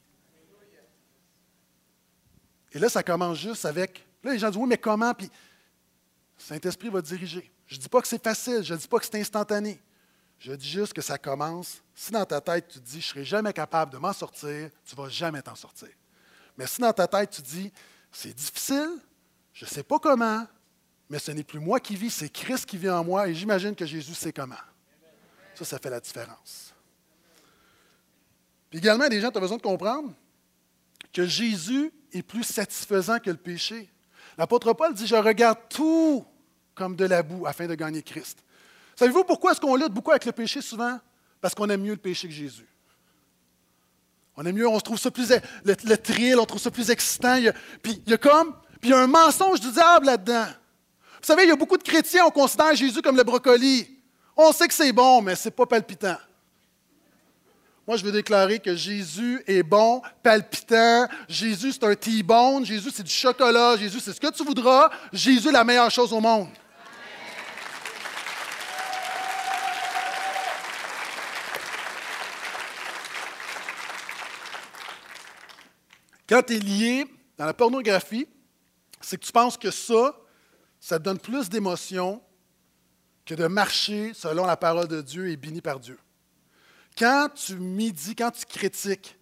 [2.72, 4.06] Et là, ça commence juste avec.
[4.22, 5.14] Là, les gens disent, oui, mais comment?
[5.14, 5.30] Puis,
[6.36, 7.50] Saint-Esprit va te diriger.
[7.66, 9.80] Je ne dis pas que c'est facile, je ne dis pas que c'est instantané.
[10.38, 11.82] Je dis juste que ça commence.
[11.94, 14.68] Si dans ta tête, tu te dis, je ne serai jamais capable de m'en sortir,
[14.84, 15.88] tu ne vas jamais t'en sortir.
[16.58, 17.72] Mais si dans ta tête, tu dis,
[18.12, 18.90] c'est difficile,
[19.54, 20.46] je ne sais pas comment,
[21.08, 23.74] mais ce n'est plus moi qui vis, c'est Christ qui vit en moi et j'imagine
[23.74, 24.54] que Jésus sait comment.
[25.56, 26.72] Ça, ça fait la différence.
[28.70, 30.12] Puis également, des gens, tu as besoin de comprendre
[31.12, 33.88] que Jésus est plus satisfaisant que le péché.
[34.36, 36.24] L'apôtre Paul dit, je regarde tout
[36.74, 38.38] comme de la boue afin de gagner Christ.
[38.94, 40.98] Savez-vous pourquoi est-ce qu'on lutte beaucoup avec le péché souvent?
[41.40, 42.66] Parce qu'on aime mieux le péché que Jésus.
[44.36, 47.38] On aime mieux, on trouve ça plus, le, le on trouve ça plus excitant.
[47.82, 50.46] puis il y a comme, puis il y a un mensonge du diable là-dedans.
[50.46, 53.95] Vous savez, il y a beaucoup de chrétiens, on considère Jésus comme le brocoli.
[54.36, 56.18] On sait que c'est bon, mais ce n'est pas palpitant.
[57.86, 61.06] Moi, je veux déclarer que Jésus est bon, palpitant.
[61.28, 62.66] Jésus, c'est un T-bone.
[62.66, 63.76] Jésus, c'est du chocolat.
[63.76, 64.90] Jésus, c'est ce que tu voudras.
[65.12, 66.48] Jésus la meilleure chose au monde.
[76.28, 77.06] Quand tu es lié
[77.38, 78.26] dans la pornographie,
[79.00, 80.12] c'est que tu penses que ça,
[80.80, 82.20] ça te donne plus d'émotion
[83.26, 85.98] que de marcher selon la parole de Dieu et béni par Dieu.
[86.96, 89.18] Quand tu midis, quand tu critiques,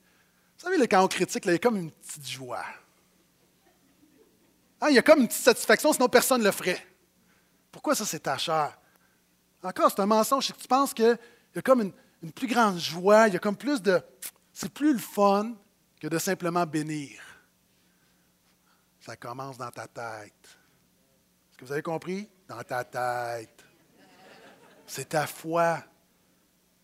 [0.59, 2.65] vous savez, quand on critique, il y a comme une petite joie.
[4.81, 6.87] Hein, il y a comme une petite satisfaction, sinon personne ne le ferait.
[7.73, 8.79] Pourquoi ça, c'est ta chair?
[9.63, 11.19] Encore, c'est un mensonge, que tu penses qu'il
[11.55, 11.91] y a comme
[12.23, 14.01] une plus grande joie, il y a comme plus de.
[14.53, 15.55] C'est plus le fun
[15.99, 17.21] que de simplement bénir.
[19.01, 20.33] Ça commence dans ta tête.
[20.45, 22.29] Est-ce que vous avez compris?
[22.47, 23.65] Dans ta tête.
[24.87, 25.83] C'est ta foi.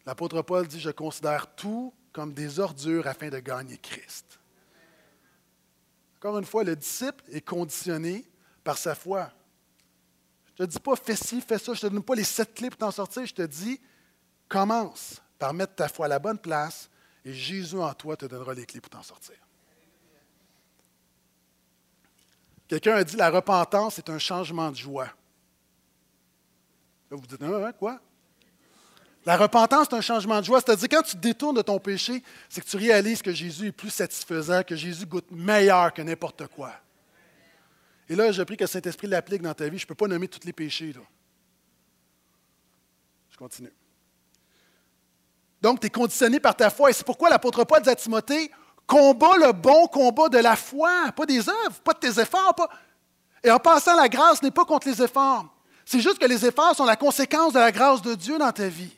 [0.07, 4.39] L'apôtre Paul dit, je considère tout comme des ordures afin de gagner Christ.
[6.17, 8.25] Encore une fois, le disciple est conditionné
[8.63, 9.31] par sa foi.
[10.47, 12.25] Je ne te dis pas fais ci, fais ça, je ne te donne pas les
[12.25, 13.81] sept clés pour t'en sortir, je te dis
[14.49, 16.91] commence par mettre ta foi à la bonne place
[17.25, 19.37] et Jésus en toi te donnera les clés pour t'en sortir.
[22.69, 25.09] Quelqu'un a dit la repentance est un changement de joie.
[27.17, 28.01] Vous dites, ah, quoi?
[29.27, 30.61] La repentance, c'est un changement de joie.
[30.61, 33.73] C'est-à-dire, quand tu te détournes de ton péché, c'est que tu réalises que Jésus est
[33.73, 36.73] plus satisfaisant, que Jésus goûte meilleur que n'importe quoi.
[38.09, 39.79] Et là, j'ai pris que le Saint-Esprit l'applique dans ta vie.
[39.79, 40.93] Je ne peux pas nommer tous les péchés.
[40.93, 41.01] Là.
[43.29, 43.73] Je continue.
[45.61, 46.91] Donc, tu es conditionné par ta foi.
[46.91, 48.51] Et c'est pourquoi l'apôtre Paul dit à Timothée
[48.87, 52.57] combat le bon combat de la foi, pas des œuvres, pas de tes efforts.
[53.45, 55.47] Et en passant, la grâce n'est pas contre les efforts.
[55.91, 58.69] C'est juste que les efforts sont la conséquence de la grâce de Dieu dans ta
[58.69, 58.93] vie.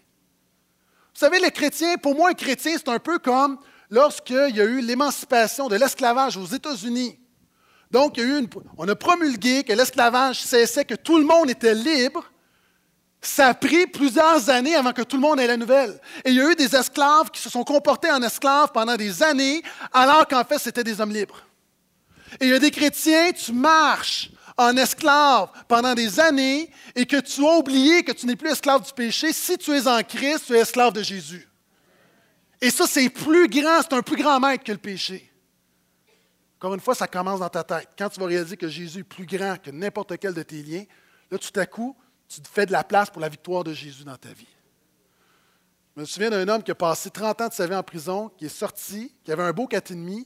[1.14, 3.56] Vous savez, les chrétiens, pour moi, un chrétien, c'est un peu comme
[3.88, 7.18] lorsqu'il y a eu l'émancipation de l'esclavage aux États-Unis.
[7.90, 8.20] Donc,
[8.76, 12.30] on a promulgué que l'esclavage cessait, que tout le monde était libre,
[13.22, 15.98] ça a pris plusieurs années avant que tout le monde ait la nouvelle.
[16.26, 19.22] Et il y a eu des esclaves qui se sont comportés en esclaves pendant des
[19.22, 19.62] années,
[19.94, 21.42] alors qu'en fait, c'était des hommes libres.
[22.38, 27.20] Et il y a des chrétiens, tu marches en esclave pendant des années et que
[27.20, 30.46] tu as oublié que tu n'es plus esclave du péché, si tu es en Christ,
[30.46, 31.48] tu es esclave de Jésus.
[32.60, 35.30] Et ça, c'est plus grand, c'est un plus grand maître que le péché.
[36.58, 37.88] Encore une fois, ça commence dans ta tête.
[37.98, 40.84] Quand tu vas réaliser que Jésus est plus grand que n'importe quel de tes liens,
[41.30, 41.96] là, tout à coup,
[42.28, 44.46] tu te fais de la place pour la victoire de Jésus dans ta vie.
[45.96, 48.30] Je me souviens d'un homme qui a passé 30 ans de sa vie en prison,
[48.38, 50.24] qui est sorti, qui avait un beau 4,5,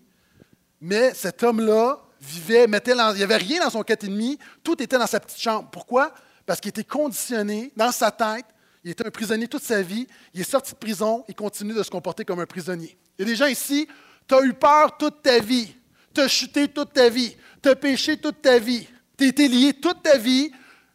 [0.80, 5.06] mais cet homme-là vivait, mettait il n'y avait rien dans son 4,5, tout était dans
[5.06, 5.68] sa petite chambre.
[5.70, 6.12] Pourquoi?
[6.44, 8.46] Parce qu'il était conditionné dans sa tête,
[8.84, 11.82] il était un prisonnier toute sa vie, il est sorti de prison, il continue de
[11.82, 12.96] se comporter comme un prisonnier.
[13.18, 13.88] Il y a des gens ici,
[14.28, 15.74] tu as eu peur toute ta vie,
[16.14, 18.86] tu as chuté toute ta vie, tu as péché toute ta vie,
[19.18, 20.52] tu as été lié toute ta vie,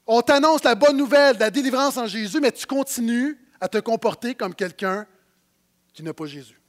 [0.07, 4.35] on t'annonce la bonne nouvelle, la délivrance en Jésus, mais tu continues à te comporter
[4.35, 5.05] comme quelqu'un
[5.93, 6.60] qui n'a pas Jésus.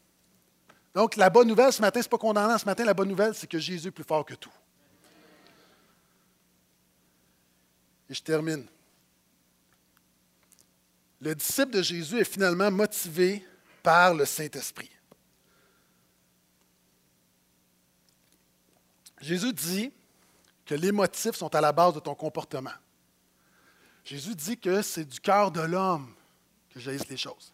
[0.94, 2.58] Donc, la bonne nouvelle ce matin, ce n'est pas condamnant.
[2.58, 4.52] Ce matin, la bonne nouvelle, c'est que Jésus est plus fort que tout.
[8.10, 8.66] Et je termine.
[11.20, 13.46] Le disciple de Jésus est finalement motivé
[13.82, 14.90] par le Saint-Esprit.
[19.20, 19.92] Jésus dit
[20.66, 22.72] que les motifs sont à la base de ton comportement.
[24.04, 26.12] Jésus dit que c'est du cœur de l'homme
[26.70, 27.52] que jaillissent les choses.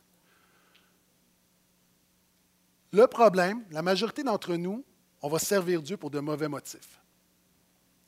[2.93, 4.85] Le problème, la majorité d'entre nous,
[5.21, 7.01] on va servir Dieu pour de mauvais motifs.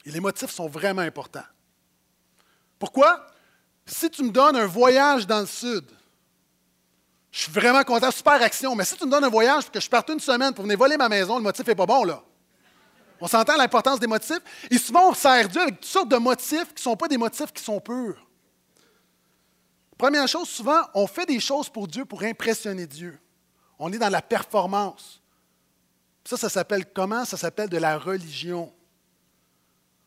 [0.05, 1.45] Et les motifs sont vraiment importants.
[2.79, 3.27] Pourquoi?
[3.85, 5.85] Si tu me donnes un voyage dans le sud,
[7.31, 9.81] je suis vraiment content, super action, mais si tu me donnes un voyage pour que
[9.81, 12.23] je parte une semaine pour venir voler ma maison, le motif n'est pas bon, là.
[13.21, 14.41] On s'entend l'importance des motifs?
[14.71, 17.19] Et souvent, on sert Dieu avec toutes sortes de motifs qui ne sont pas des
[17.19, 18.27] motifs qui sont purs.
[19.99, 23.21] Première chose, souvent, on fait des choses pour Dieu pour impressionner Dieu.
[23.81, 25.23] On est dans la performance.
[26.25, 27.25] Ça, ça s'appelle comment?
[27.25, 28.73] Ça s'appelle de la religion.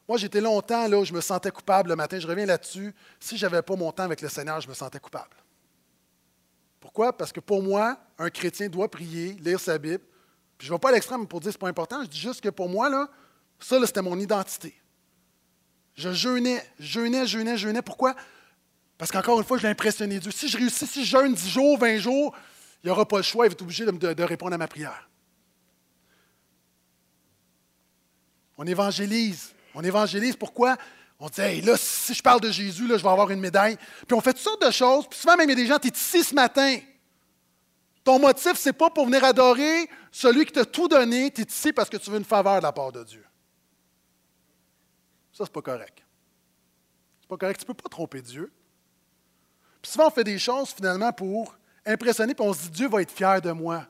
[0.07, 2.19] Moi, j'étais longtemps là où je me sentais coupable le matin.
[2.19, 2.93] Je reviens là-dessus.
[3.19, 5.36] Si je n'avais pas mon temps avec le Seigneur, je me sentais coupable.
[6.80, 7.17] Pourquoi?
[7.17, 10.03] Parce que pour moi, un chrétien doit prier, lire sa Bible.
[10.57, 12.03] Puis je ne vais pas à l'extrême pour dire que ce n'est pas important.
[12.03, 13.09] Je dis juste que pour moi, là,
[13.59, 14.80] ça, c'était mon identité.
[15.95, 17.82] Je jeûnais, jeûnais, jeûnais, jeûnais.
[17.82, 18.15] Pourquoi?
[18.99, 20.30] Parce qu'encore une fois, je l'ai impressionné Dieu.
[20.30, 22.36] Si je réussis, si je jeûne 10 jours, 20 jours,
[22.84, 25.10] il n'y aura pas le choix, il va être obligé de, répondre à ma prière.
[28.58, 29.54] On évangélise.
[29.74, 30.78] On évangélise pourquoi?
[31.18, 33.78] On dit, hey, là, si je parle de Jésus, là, je vais avoir une médaille.
[34.06, 35.08] Puis on fait toutes sortes de choses.
[35.08, 36.78] Puis souvent, même, il y a des gens, tu es ici ce matin.
[38.04, 41.32] Ton motif, ce n'est pas pour venir adorer celui qui t'a tout donné.
[41.32, 43.26] Tu es ici parce que tu veux une faveur de la part de Dieu.
[45.32, 46.04] Ça, c'est pas correct.
[47.22, 47.60] C'est pas correct.
[47.62, 48.52] Tu ne peux pas tromper Dieu.
[49.82, 51.56] Puis souvent, on fait des choses finalement pour
[51.86, 53.86] impressionner, puis on se dit Dieu va être fier de moi.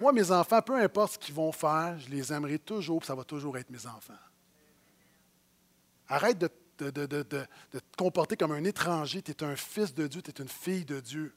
[0.00, 3.14] Moi, mes enfants, peu importe ce qu'ils vont faire, je les aimerai toujours, puis ça
[3.14, 4.14] va toujours être mes enfants.
[6.08, 6.48] Arrête de,
[6.78, 9.20] te comporter comme un étranger.
[9.20, 11.34] Tu es un fils de Dieu, tu es une fille de Dieu.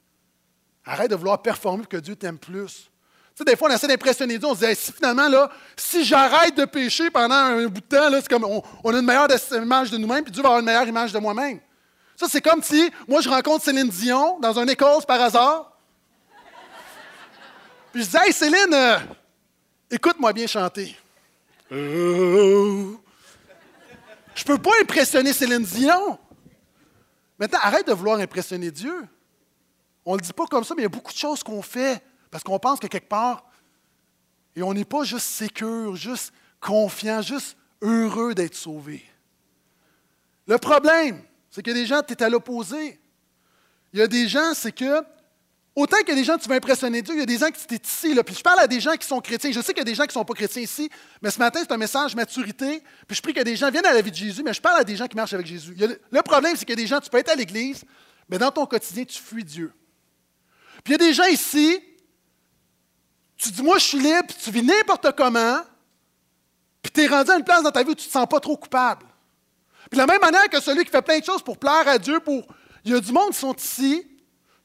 [0.84, 2.90] Arrête de vouloir performer que Dieu t'aime plus.
[3.34, 4.48] Tu sais, des fois, on essaie d'impressionner Dieu.
[4.48, 8.08] On se dit, si finalement, là, si j'arrête de pécher pendant un bout de temps,
[8.12, 10.86] c'est comme on, a une meilleure image de nous-mêmes, puis Dieu va avoir une meilleure
[10.86, 11.60] image de moi-même.
[12.16, 15.72] Ça, c'est comme si moi, je rencontre Céline Dion dans un école par hasard.
[17.92, 18.98] Puis je dis Hey Céline, euh,
[19.90, 20.96] écoute-moi bien chanter.
[21.72, 22.92] Euh,
[24.34, 26.18] je peux pas impressionner Céline Dion.
[27.38, 29.06] Maintenant, arrête de vouloir impressionner Dieu.
[30.04, 32.02] On le dit pas comme ça, mais il y a beaucoup de choses qu'on fait
[32.30, 33.44] parce qu'on pense que quelque part,
[34.56, 39.04] et on n'est pas juste sécure, juste confiant, juste heureux d'être sauvé.
[40.46, 41.22] Le problème,
[41.54, 42.98] c'est a des gens, tu es à l'opposé.
[43.92, 45.04] Il y a des gens, c'est que,
[45.76, 47.62] autant qu'il y des gens, tu veux impressionner Dieu, il y a des gens qui
[47.62, 48.12] étaient ici.
[48.12, 49.52] Là, puis je parle à des gens qui sont chrétiens.
[49.52, 50.90] Je sais qu'il y a des gens qui ne sont pas chrétiens ici,
[51.22, 52.82] mais ce matin, c'est un message maturité.
[53.06, 54.80] Puis je prie que des gens viennent à la vie de Jésus, mais je parle
[54.80, 55.76] à des gens qui marchent avec Jésus.
[55.78, 57.84] le problème, c'est qu'il y a des gens, tu peux être à l'église,
[58.28, 59.72] mais dans ton quotidien, tu fuis Dieu.
[60.82, 61.78] Puis il y a des gens ici,
[63.36, 65.60] tu dis, moi, je suis libre, puis tu vis n'importe comment,
[66.82, 68.26] puis tu es rendu à une place dans ta vie où tu ne te sens
[68.28, 69.06] pas trop coupable.
[69.90, 71.98] Puis de la même manière que celui qui fait plein de choses pour plaire à
[71.98, 72.44] Dieu, pour...
[72.84, 74.06] il y a du monde qui sont ici,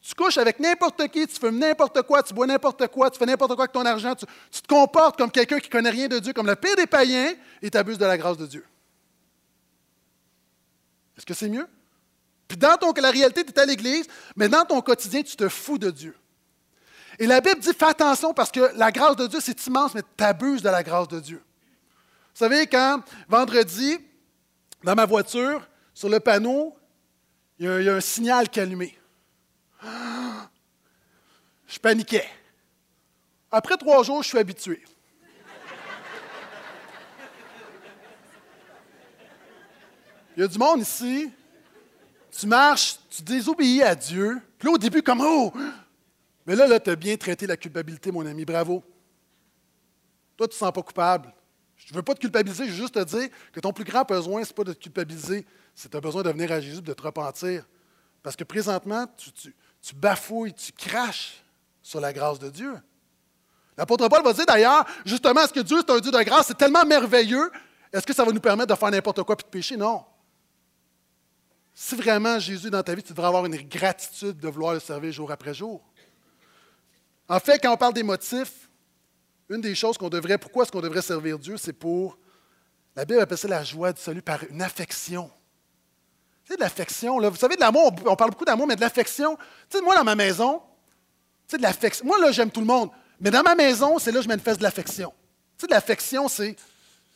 [0.02, 3.26] tu couches avec n'importe qui, tu fais n'importe quoi, tu bois n'importe quoi, tu fais
[3.26, 4.26] n'importe quoi avec ton argent, tu,
[4.62, 7.34] te comportes comme quelqu'un qui ne connaît rien de Dieu, comme le pire des païens,
[7.62, 8.66] et tu abuses de la grâce de Dieu.
[11.18, 11.68] Est-ce que c'est mieux?
[12.48, 15.50] Puis dans ton, la réalité, tu es à l'Église, mais dans ton quotidien, tu te
[15.50, 16.16] fous de Dieu.
[17.20, 20.02] Et la Bible dit, fais attention parce que la grâce de Dieu, c'est immense, mais
[20.18, 21.44] tu abuses de la grâce de Dieu.
[22.34, 24.00] Vous savez, quand vendredi,
[24.84, 26.78] dans ma voiture, sur le panneau,
[27.58, 28.62] il y, a, un signal qui.
[31.68, 32.28] Je paniquais.
[33.52, 34.84] Après trois jours, je suis habitué.
[40.36, 41.30] Il y a du monde ici,
[42.32, 44.42] tu marches, tu désobéis à Dieu.
[44.58, 45.52] Puis là, au début, comme Oh!
[46.46, 48.46] Mais là, là tu as bien traité la culpabilité, mon ami.
[48.46, 48.84] Bravo.
[50.38, 51.34] Toi, tu ne te sens pas coupable.
[51.86, 54.04] Je ne veux pas te culpabiliser, je veux juste te dire que ton plus grand
[54.04, 56.94] besoin, ce n'est pas de te culpabiliser, c'est as besoin de venir à Jésus de
[56.94, 57.66] te repentir.
[58.22, 61.44] Parce que présentement, tu, tu bafouilles, tu craches
[61.82, 62.76] sur la grâce de Dieu.
[63.78, 66.48] L'apôtre Paul va dire d'ailleurs, justement, est-ce que Dieu est un Dieu de grâce?
[66.48, 67.50] C'est tellement merveilleux.
[67.94, 69.78] Est-ce que ça va nous permettre de faire n'importe quoi et de pécher?
[69.78, 70.04] Non.
[71.74, 74.82] Si vraiment Jésus est dans ta vie, tu devrais avoir une gratitude de vouloir le
[74.82, 75.82] servir jour après jour.
[77.30, 78.69] En fait, quand on parle des motifs,
[79.50, 82.18] une des choses qu'on devrait, pourquoi est-ce qu'on devrait servir Dieu, c'est pour,
[82.96, 85.32] la Bible appelle ça la joie du salut par une affection.
[86.44, 88.82] Tu sais, de l'affection, là, vous savez, de l'amour, on parle beaucoup d'amour, mais de
[88.82, 89.38] l'affection.
[89.70, 90.62] Tu sais, moi, dans ma maison,
[91.48, 92.06] tu sais, de l'affection.
[92.06, 92.90] Moi, là, j'aime tout le monde.
[93.20, 95.14] Mais dans ma maison, c'est là que je manifeste de l'affection.
[95.58, 96.56] Tu sais, de l'affection, c'est.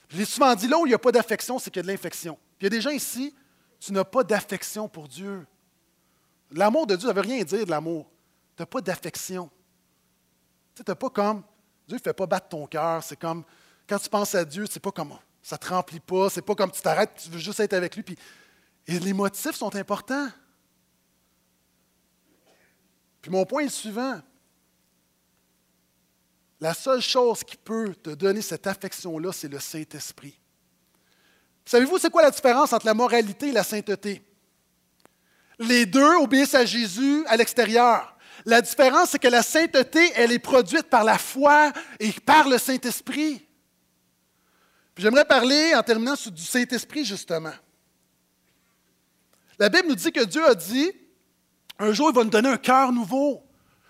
[0.09, 1.83] Je l'ai souvent dit, là où il n'y a pas d'affection, c'est qu'il y a
[1.83, 2.35] de l'infection.
[2.57, 3.33] Puis il y a des gens ici,
[3.79, 5.45] tu n'as pas d'affection pour Dieu.
[6.51, 8.09] L'amour de Dieu, ça ne veut rien dire de l'amour.
[8.55, 9.49] Tu n'as pas d'affection.
[10.75, 11.43] Tu n'as pas comme.
[11.87, 13.03] Dieu ne fait pas battre ton cœur.
[13.03, 13.43] C'est comme.
[13.87, 15.17] Quand tu penses à Dieu, c'est pas comme.
[15.41, 16.29] Ça ne te remplit pas.
[16.29, 18.03] C'est pas comme tu t'arrêtes, tu veux juste être avec lui.
[18.87, 20.29] Et les motifs sont importants.
[23.21, 24.21] Puis mon point est le suivant.
[26.59, 30.39] La seule chose qui peut te donner cette affection-là, c'est le Saint-Esprit.
[31.65, 34.21] Savez-vous, c'est quoi la différence entre la moralité et la sainteté?
[35.59, 38.12] Les deux obéissent à Jésus à l'extérieur.
[38.45, 42.57] La différence, c'est que la sainteté, elle est produite par la foi et par le
[42.57, 43.47] Saint-Esprit.
[44.97, 47.53] J'aimerais parler, en terminant, du Saint-Esprit, justement.
[49.57, 50.91] La Bible nous dit que Dieu a dit,
[51.79, 53.43] un jour, il va nous donner un cœur nouveau.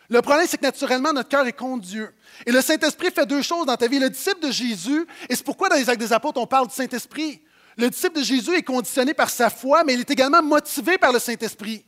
[0.09, 2.13] Le problème, c'est que naturellement, notre cœur est contre Dieu.
[2.45, 3.99] Et le Saint-Esprit fait deux choses dans ta vie.
[3.99, 6.73] Le disciple de Jésus, et c'est pourquoi dans les actes des apôtres, on parle du
[6.73, 7.41] Saint-Esprit.
[7.75, 11.11] Le disciple de Jésus est conditionné par sa foi, mais il est également motivé par
[11.11, 11.85] le Saint-Esprit.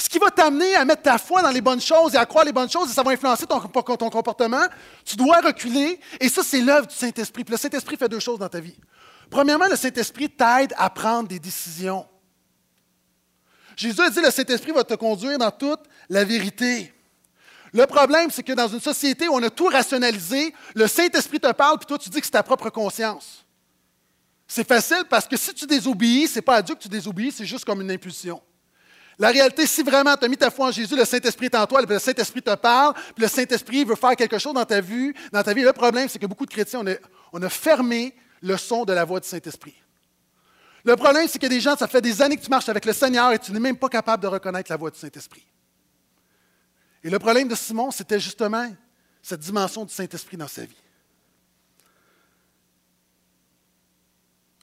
[0.00, 2.42] Ce qui va t'amener à mettre ta foi dans les bonnes choses et à croire
[2.42, 4.66] les bonnes choses, et ça va influencer ton, comportement,
[5.04, 7.44] tu dois reculer, et ça, c'est l'œuvre du Saint-Esprit.
[7.44, 8.78] Puis le Saint-Esprit fait deux choses dans ta vie.
[9.28, 12.06] Premièrement, le Saint-Esprit t'aide à prendre des décisions.
[13.76, 16.94] Jésus a dit, le Saint-Esprit va te conduire dans toute la vérité.
[17.74, 21.52] Le problème, c'est que dans une société où on a tout rationalisé, le Saint-Esprit te
[21.52, 23.44] parle, puis toi, tu dis que c'est ta propre conscience.
[24.48, 27.32] C'est facile parce que si tu désobéis, ce n'est pas à Dieu que tu désobéis,
[27.32, 28.40] c'est juste comme une impulsion.
[29.20, 31.66] La réalité, si vraiment tu as mis ta foi en Jésus, le Saint-Esprit est en
[31.66, 35.12] toi, le Saint-Esprit te parle, le Saint-Esprit veut faire quelque chose dans ta vie.
[35.30, 35.60] Dans ta vie.
[35.60, 36.82] Le problème, c'est que beaucoup de chrétiens,
[37.30, 39.74] on fermé le son de la voix du Saint-Esprit.
[40.84, 42.94] Le problème, c'est que des gens, ça fait des années que tu marches avec le
[42.94, 45.44] Seigneur et tu n'es même pas capable de reconnaître la voix du Saint-Esprit.
[47.04, 48.72] Et le problème de Simon, c'était justement
[49.20, 50.82] cette dimension du Saint-Esprit dans sa vie.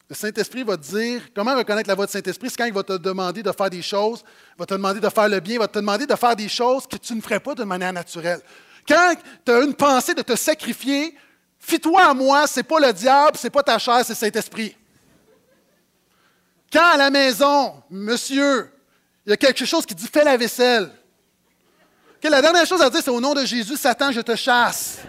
[0.10, 2.50] Le Saint-Esprit va te dire comment reconnaître la voix du Saint-Esprit.
[2.50, 4.24] C'est quand il va te demander de faire des choses,
[4.56, 6.48] il va te demander de faire le bien, il va te demander de faire des
[6.48, 8.42] choses que tu ne ferais pas de manière naturelle.
[8.88, 11.14] Quand tu as une pensée de te sacrifier,
[11.60, 14.76] fie-toi à moi, ce n'est pas le diable, ce n'est pas ta chair, c'est Saint-Esprit.
[16.72, 18.72] Quand à la maison, monsieur,
[19.26, 20.90] il y a quelque chose qui dit fais la vaisselle,
[22.30, 25.00] la dernière chose à dire, c'est au nom de Jésus, Satan, je te chasse.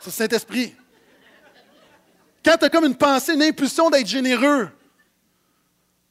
[0.00, 0.74] C'est Saint-Esprit.
[2.46, 4.70] Quand tu as comme une pensée, une impulsion d'être généreux,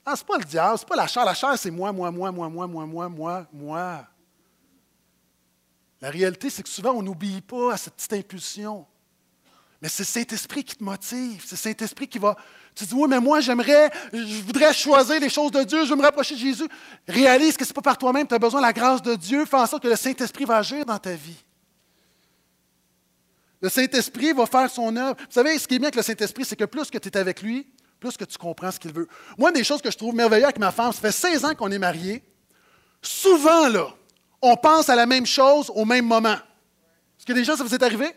[0.06, 1.24] ah, c'est pas le diable, c'est pas la chair.
[1.24, 4.06] La chair, c'est moi, moi, moi, moi, moi, moi, moi, moi, moi.
[6.02, 8.86] La réalité, c'est que souvent, on n'oublie pas à cette petite impulsion.
[9.82, 11.42] Mais c'est Saint-Esprit qui te motive.
[11.46, 12.36] C'est Saint-Esprit qui va.
[12.76, 15.96] Tu dis, oui, mais moi, j'aimerais, je voudrais choisir les choses de Dieu, je veux
[15.96, 16.68] me rapprocher de Jésus.
[17.08, 19.46] Réalise que ce n'est pas par toi-même, tu as besoin de la grâce de Dieu.
[19.46, 21.46] Fais en sorte que le Saint-Esprit va agir dans ta vie.
[23.62, 25.16] Le Saint-Esprit va faire son œuvre.
[25.18, 27.18] Vous savez, ce qui est bien avec le Saint-Esprit, c'est que plus que tu es
[27.18, 27.68] avec lui,
[28.00, 29.08] plus que tu comprends ce qu'il veut.
[29.38, 31.56] Moi, une des choses que je trouve merveilleuses avec ma femme, ça fait 16 ans
[31.56, 32.24] qu'on est mariés.
[33.02, 33.88] Souvent, là,
[34.42, 36.34] on pense à la même chose au même moment.
[37.18, 38.14] Est-ce que des gens, ça vous est arrivé?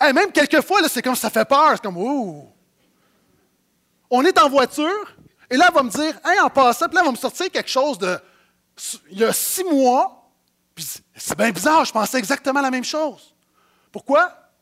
[0.00, 1.70] même quelquefois, c'est comme ça fait peur.
[1.72, 2.46] C'est comme, ouh.
[4.10, 5.16] On est en voiture,
[5.50, 7.50] et là, elle va me dire, hey, en passant, puis là, elle va me sortir
[7.50, 8.18] quelque chose de.
[9.10, 10.30] Il y a six mois,
[10.74, 13.34] puis c'est bien bizarre, je pensais exactement la même chose.
[13.92, 14.52] Pourquoi?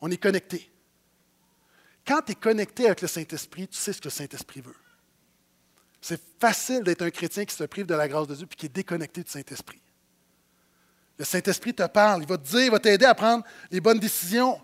[0.00, 0.70] On est connecté.
[2.06, 4.74] Quand tu es connecté avec le Saint-Esprit, tu sais ce que le Saint-Esprit veut.
[6.00, 8.66] C'est facile d'être un chrétien qui se prive de la grâce de Dieu puis qui
[8.66, 9.80] est déconnecté du Saint-Esprit.
[11.16, 14.00] Le Saint-Esprit te parle, il va te dire, il va t'aider à prendre les bonnes
[14.00, 14.60] décisions.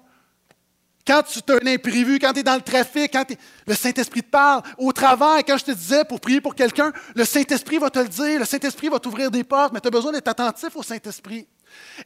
[1.07, 3.24] Quand tu as un imprévu, quand tu es dans le trafic, quand
[3.66, 4.62] le Saint-Esprit te parle.
[4.76, 8.09] Au travail, quand je te disais pour prier pour quelqu'un, le Saint-Esprit va te le
[8.09, 11.46] dire, le Saint-Esprit va t'ouvrir des portes, mais tu as besoin d'être attentif au Saint-Esprit.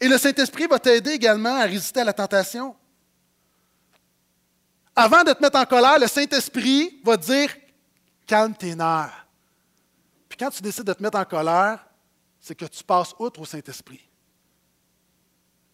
[0.00, 2.74] Et le Saint-Esprit va t'aider également à résister à la tentation.
[4.94, 7.50] Avant de te mettre en colère, le Saint-Esprit va dire
[8.26, 9.26] calme tes nerfs.
[10.28, 11.84] Puis quand tu décides de te mettre en colère,
[12.40, 14.00] c'est que tu passes outre au Saint-Esprit.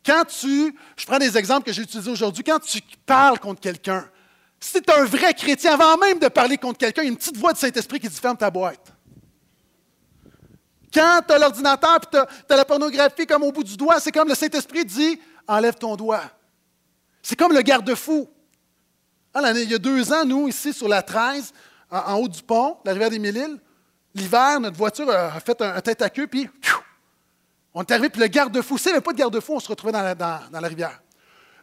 [0.04, 4.08] Quand tu, je prends des exemples que j'ai utilisés aujourd'hui, quand tu parles contre quelqu'un,
[4.60, 7.12] si tu es un vrai chrétien, avant même de parler contre quelqu'un, il y a
[7.12, 8.92] une petite voix du Saint-Esprit qui dit ferme ta boîte.
[10.92, 14.12] Quand tu as l'ordinateur et tu as, la pornographie comme au bout du doigt, c'est
[14.12, 16.22] comme le Saint-Esprit dit enlève ton doigt.
[17.22, 18.28] C'est comme le garde-fou.
[19.34, 21.52] Ah, il y a deux ans, nous, ici sur la 13,
[21.90, 23.58] en, haut du pont, la rivière des Mille-Îles,
[24.14, 26.48] l'hiver, notre voiture a fait un, tête à queue, puis
[27.74, 29.92] on est arrivé, puis le garde-fou, s'il n'y avait pas de garde-fou, on se retrouvait
[29.92, 31.00] dans la, rivière.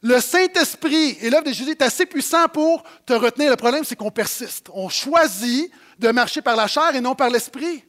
[0.01, 3.49] Le Saint-Esprit et l'œuvre de Jésus est assez puissant pour te retenir.
[3.49, 4.67] Le problème, c'est qu'on persiste.
[4.71, 7.83] On choisit de marcher par la chair et non par l'esprit.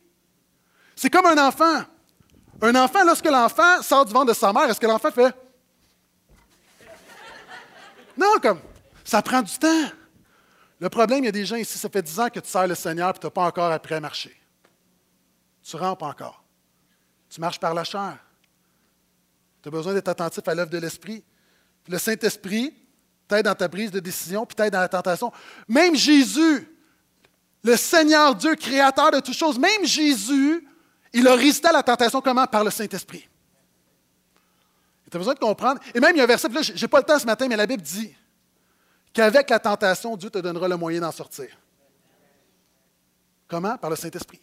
[0.97, 1.85] C'est comme un enfant.
[2.63, 5.35] Un enfant, lorsque l'enfant sort du ventre de sa mère, est-ce que l'enfant fait?
[8.17, 8.61] Non, comme
[9.05, 9.91] ça prend du temps.
[10.81, 12.67] Le problème, il y a des gens ici, ça fait dix ans que tu sers
[12.67, 14.35] le Seigneur et tu n'as pas encore appris à marcher.
[15.63, 16.43] Tu pas encore.
[17.29, 18.19] Tu marches par la chair.
[19.63, 21.25] Tu as besoin d'être attentif à l'œuvre de l'Esprit.
[21.89, 22.75] Le Saint-Esprit
[23.29, 25.33] t'aide dans ta prise de décision, puis t'aide dans la tentation.
[25.69, 26.69] Même Jésus,
[27.63, 30.67] le Seigneur Dieu, créateur de toutes choses, même Jésus,
[31.17, 32.47] il a résisté à la tentation comment?
[32.47, 33.27] Par le Saint-Esprit.
[35.11, 35.81] Tu as besoin de comprendre.
[35.95, 37.57] Et même, il y a un verset, je n'ai pas le temps ce matin, mais
[37.57, 38.15] la Bible dit
[39.15, 41.49] qu'avec la tentation, Dieu te donnera le moyen d'en sortir.
[43.49, 43.79] Comment?
[43.79, 44.41] Par le Saint-Esprit.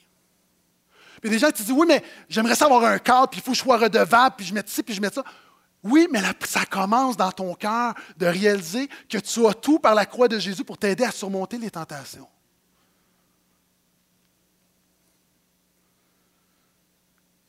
[1.21, 3.57] Puis des gens te disent, oui, mais j'aimerais savoir un cadre, puis il faut que
[3.57, 5.23] je sois redevable, puis je mette ci, puis je mette ça.
[5.83, 10.07] Oui, mais ça commence dans ton cœur de réaliser que tu as tout par la
[10.07, 12.27] croix de Jésus pour t'aider à surmonter les tentations.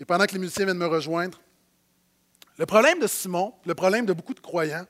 [0.05, 1.41] Et pendant que les musiciens viennent me rejoindre,
[2.59, 4.85] le problème de Simon, le problème de beaucoup de croyants,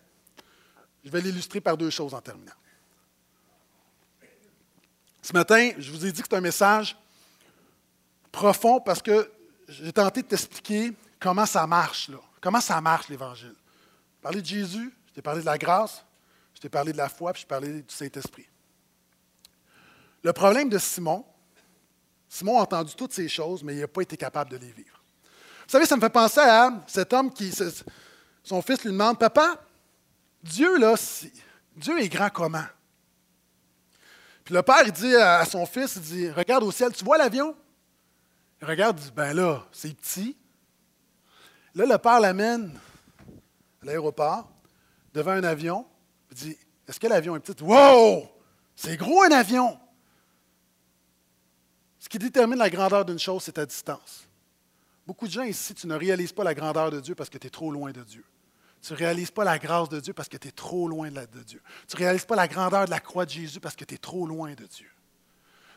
[1.04, 2.50] je vais l'illustrer par deux choses en terminant.
[5.22, 6.96] Ce matin, je vous ai dit que c'est un message
[8.32, 9.30] profond parce que
[9.68, 12.18] j'ai tenté de t'expliquer comment ça marche, là.
[12.40, 13.54] Comment ça marche l'Évangile.
[14.16, 16.04] Je parlé de Jésus, je t'ai parlé de la grâce,
[16.56, 18.48] je t'ai parlé de la foi, puis je t'ai parlé du Saint-Esprit.
[20.24, 21.24] Le problème de Simon,
[22.28, 24.93] Simon a entendu toutes ces choses, mais il n'a pas été capable de les vivre.
[25.64, 27.52] Vous savez, ça me fait penser à cet homme qui,
[28.42, 29.58] son fils lui demande, Papa,
[30.42, 30.94] Dieu, là,
[31.74, 32.64] Dieu est grand comment?
[34.44, 37.16] Puis le père, il dit à son fils, il dit, regarde au ciel, tu vois
[37.16, 37.56] l'avion?
[38.60, 40.36] Il regarde, il dit, ben là, c'est petit.
[41.74, 42.78] Là, le père l'amène
[43.82, 44.50] à l'aéroport,
[45.14, 45.86] devant un avion,
[46.30, 47.62] il dit, est-ce que l'avion est petit?
[47.62, 48.28] Wow!
[48.76, 49.78] C'est gros un avion!
[51.98, 54.28] Ce qui détermine la grandeur d'une chose, c'est ta distance.
[55.06, 57.46] Beaucoup de gens ici, tu ne réalises pas la grandeur de Dieu parce que tu
[57.46, 58.24] es trop loin de Dieu.
[58.82, 61.42] Tu ne réalises pas la grâce de Dieu parce que tu es trop loin de,
[61.42, 61.62] Dieu.
[61.88, 63.98] Tu ne réalises pas la grandeur de la croix de Jésus parce que tu es
[63.98, 64.90] trop loin de Dieu.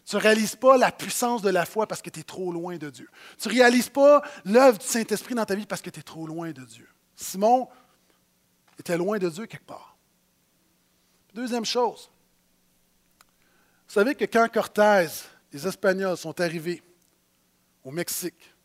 [0.05, 2.77] Tu ne réalises pas la puissance de la foi parce que tu es trop loin
[2.77, 3.09] de Dieu.
[3.37, 6.27] Tu ne réalises pas l'œuvre du Saint-Esprit dans ta vie parce que tu es trop
[6.27, 6.87] loin de Dieu.
[7.15, 7.67] Simon
[8.79, 9.97] était loin de Dieu quelque part.
[11.33, 12.09] Deuxième chose,
[13.87, 15.07] vous savez que quand Cortés,
[15.51, 16.83] les Espagnols sont arrivés
[17.83, 18.55] au Mexique,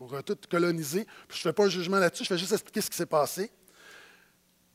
[0.00, 1.06] pour euh, tout coloniser.
[1.28, 3.52] je ne fais pas un jugement là-dessus, je fais juste expliquer ce qui s'est passé.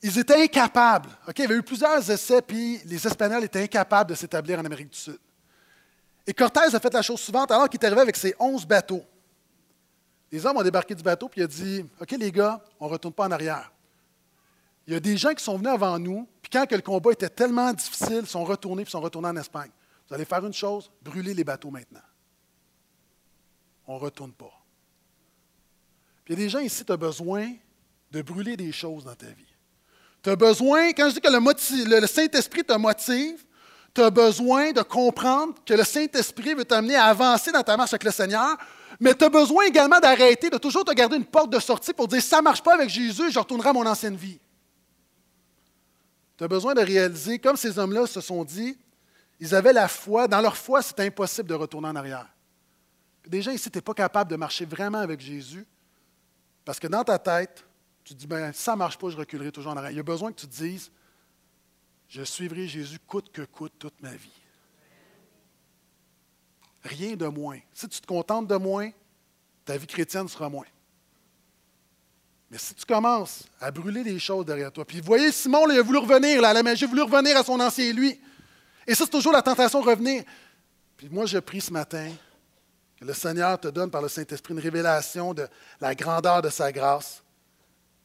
[0.04, 1.10] Ils étaient incapables.
[1.36, 4.90] il y avait eu plusieurs essais, puis les Espagnols étaient incapables de s'établir en Amérique
[4.92, 5.18] du Sud.
[6.28, 9.04] Et Cortés a fait la chose suivante alors qu'il est arrivé avec ses onze bateaux.
[10.32, 12.92] Les hommes ont débarqué du bateau, puis il a dit OK, les gars, on ne
[12.92, 13.72] retourne pas en arrière.
[14.86, 17.30] Il y a des gens qui sont venus avant nous, puis quand le combat était
[17.30, 19.72] tellement difficile, ils sont retournés, puis sont retournés en Espagne.
[20.08, 22.06] Vous allez faire une chose brûler les bateaux maintenant.
[23.88, 24.65] On ne retourne pas.
[26.26, 27.54] Puis il y a des gens ici, tu as besoin
[28.12, 29.54] de brûler des choses dans ta vie.
[30.24, 33.46] Tu as besoin, quand je dis que le, Saint-Esprit te motive,
[33.94, 37.94] tu as besoin de comprendre que le Saint-Esprit veut t'amener à avancer dans ta marche
[37.94, 38.58] avec le Seigneur,
[39.00, 42.08] mais tu as besoin également d'arrêter, de toujours te garder une porte de sortie pour
[42.08, 44.40] dire ça ne marche pas avec Jésus, je retournerai à mon ancienne vie.
[46.38, 48.78] Tu as besoin de réaliser, comme ces hommes-là se sont dit,
[49.40, 52.28] ils avaient la foi, dans leur foi, c'est impossible de retourner en arrière.
[53.28, 55.66] Déjà ici, tu n'es pas capable de marcher vraiment avec Jésus,
[56.66, 57.64] parce que dans ta tête,
[58.04, 59.92] tu te dis, ben, ça ne marche pas, je reculerai toujours en arrière.
[59.92, 60.92] Il y a besoin que tu te dises,
[62.10, 64.30] je suivrai Jésus coûte que coûte toute ma vie.
[66.84, 67.60] Rien de moins.
[67.74, 68.92] Si tu te contentes de moins,
[69.64, 70.68] ta vie chrétienne sera moins.
[72.52, 75.80] Mais si tu commences à brûler des choses derrière toi, puis vous voyez, Simon, il
[75.80, 78.20] a voulu revenir là, à la magie, il a voulu revenir à son ancien lui.
[78.86, 80.24] Et ça, c'est toujours la tentation de revenir.
[80.96, 82.12] Puis moi, je prie ce matin,
[83.00, 85.48] que le Seigneur te donne par le Saint-Esprit une révélation de
[85.82, 87.24] la grandeur de sa grâce,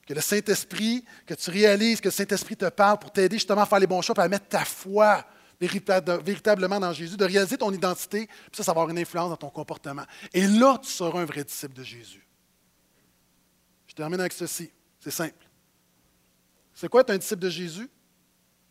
[0.06, 3.66] que le Saint-Esprit, que tu réalises que le Saint-Esprit te parle pour t'aider justement à
[3.66, 5.24] faire les bons choix, à mettre ta foi
[5.60, 9.36] véritablement dans Jésus, de réaliser ton identité, puis ça, ça va avoir une influence dans
[9.36, 10.04] ton comportement.
[10.32, 12.26] Et là, tu seras un vrai disciple de Jésus.
[13.86, 14.72] Je termine avec ceci.
[14.98, 15.46] C'est simple.
[16.72, 17.90] C'est quoi être un disciple de Jésus?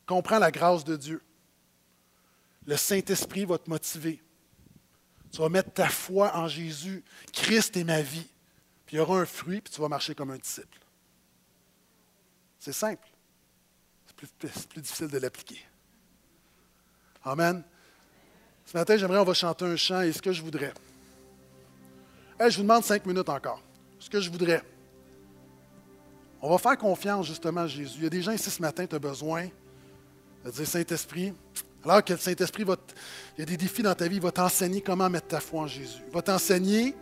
[0.05, 1.21] Comprends la grâce de Dieu.
[2.65, 4.21] Le Saint-Esprit va te motiver.
[5.31, 7.03] Tu vas mettre ta foi en Jésus.
[7.31, 8.27] Christ est ma vie.
[8.85, 10.79] Puis il y aura un fruit, puis tu vas marcher comme un disciple.
[12.57, 13.07] C'est simple.
[14.07, 15.63] C'est plus, difficile de l'appliquer.
[17.23, 17.63] Amen.
[18.65, 20.73] Ce matin, j'aimerais, on va chanter un chant, et ce que je voudrais.
[22.39, 23.61] je vous demande cinq minutes encore.
[23.99, 24.63] Ce que je voudrais.
[26.41, 27.97] On va faire confiance justement à Jésus.
[27.97, 29.49] Il y a des gens ici ce matin, tu as besoin
[30.43, 31.33] de dire Saint-Esprit,
[31.83, 32.75] alors que le Saint-Esprit va.
[33.37, 35.61] il y a des défis dans ta vie, il va t'enseigner comment mettre ta foi
[35.61, 36.01] en Jésus.
[36.07, 36.95] Il va t'enseigner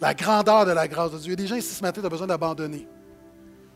[0.00, 1.28] la grandeur de la grâce de Dieu.
[1.28, 2.86] Il y a des gens ici ce matin, tu as besoin d'abandonner.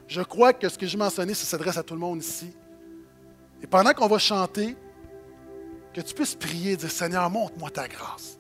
[0.07, 2.51] Je crois que ce que je mentionné, ça s'adresse à tout le monde ici.
[3.63, 4.77] Et pendant qu'on va chanter,
[5.95, 8.39] que tu puisses prier, dire Seigneur, montre-moi ta grâce.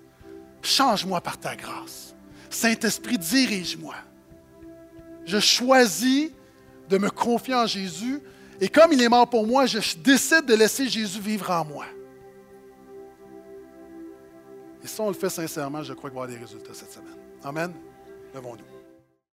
[0.62, 2.14] Change-moi par ta grâce.
[2.50, 3.94] Saint-Esprit, dirige-moi.
[5.24, 6.30] Je choisis
[6.88, 8.20] de me confier en Jésus
[8.60, 11.86] et comme il est mort pour moi, je décide de laisser Jésus vivre en moi.
[14.82, 16.92] Et si on le fait sincèrement, je crois qu'il va y avoir des résultats cette
[16.92, 17.16] semaine.
[17.44, 17.72] Amen.
[18.34, 18.77] Levons-nous.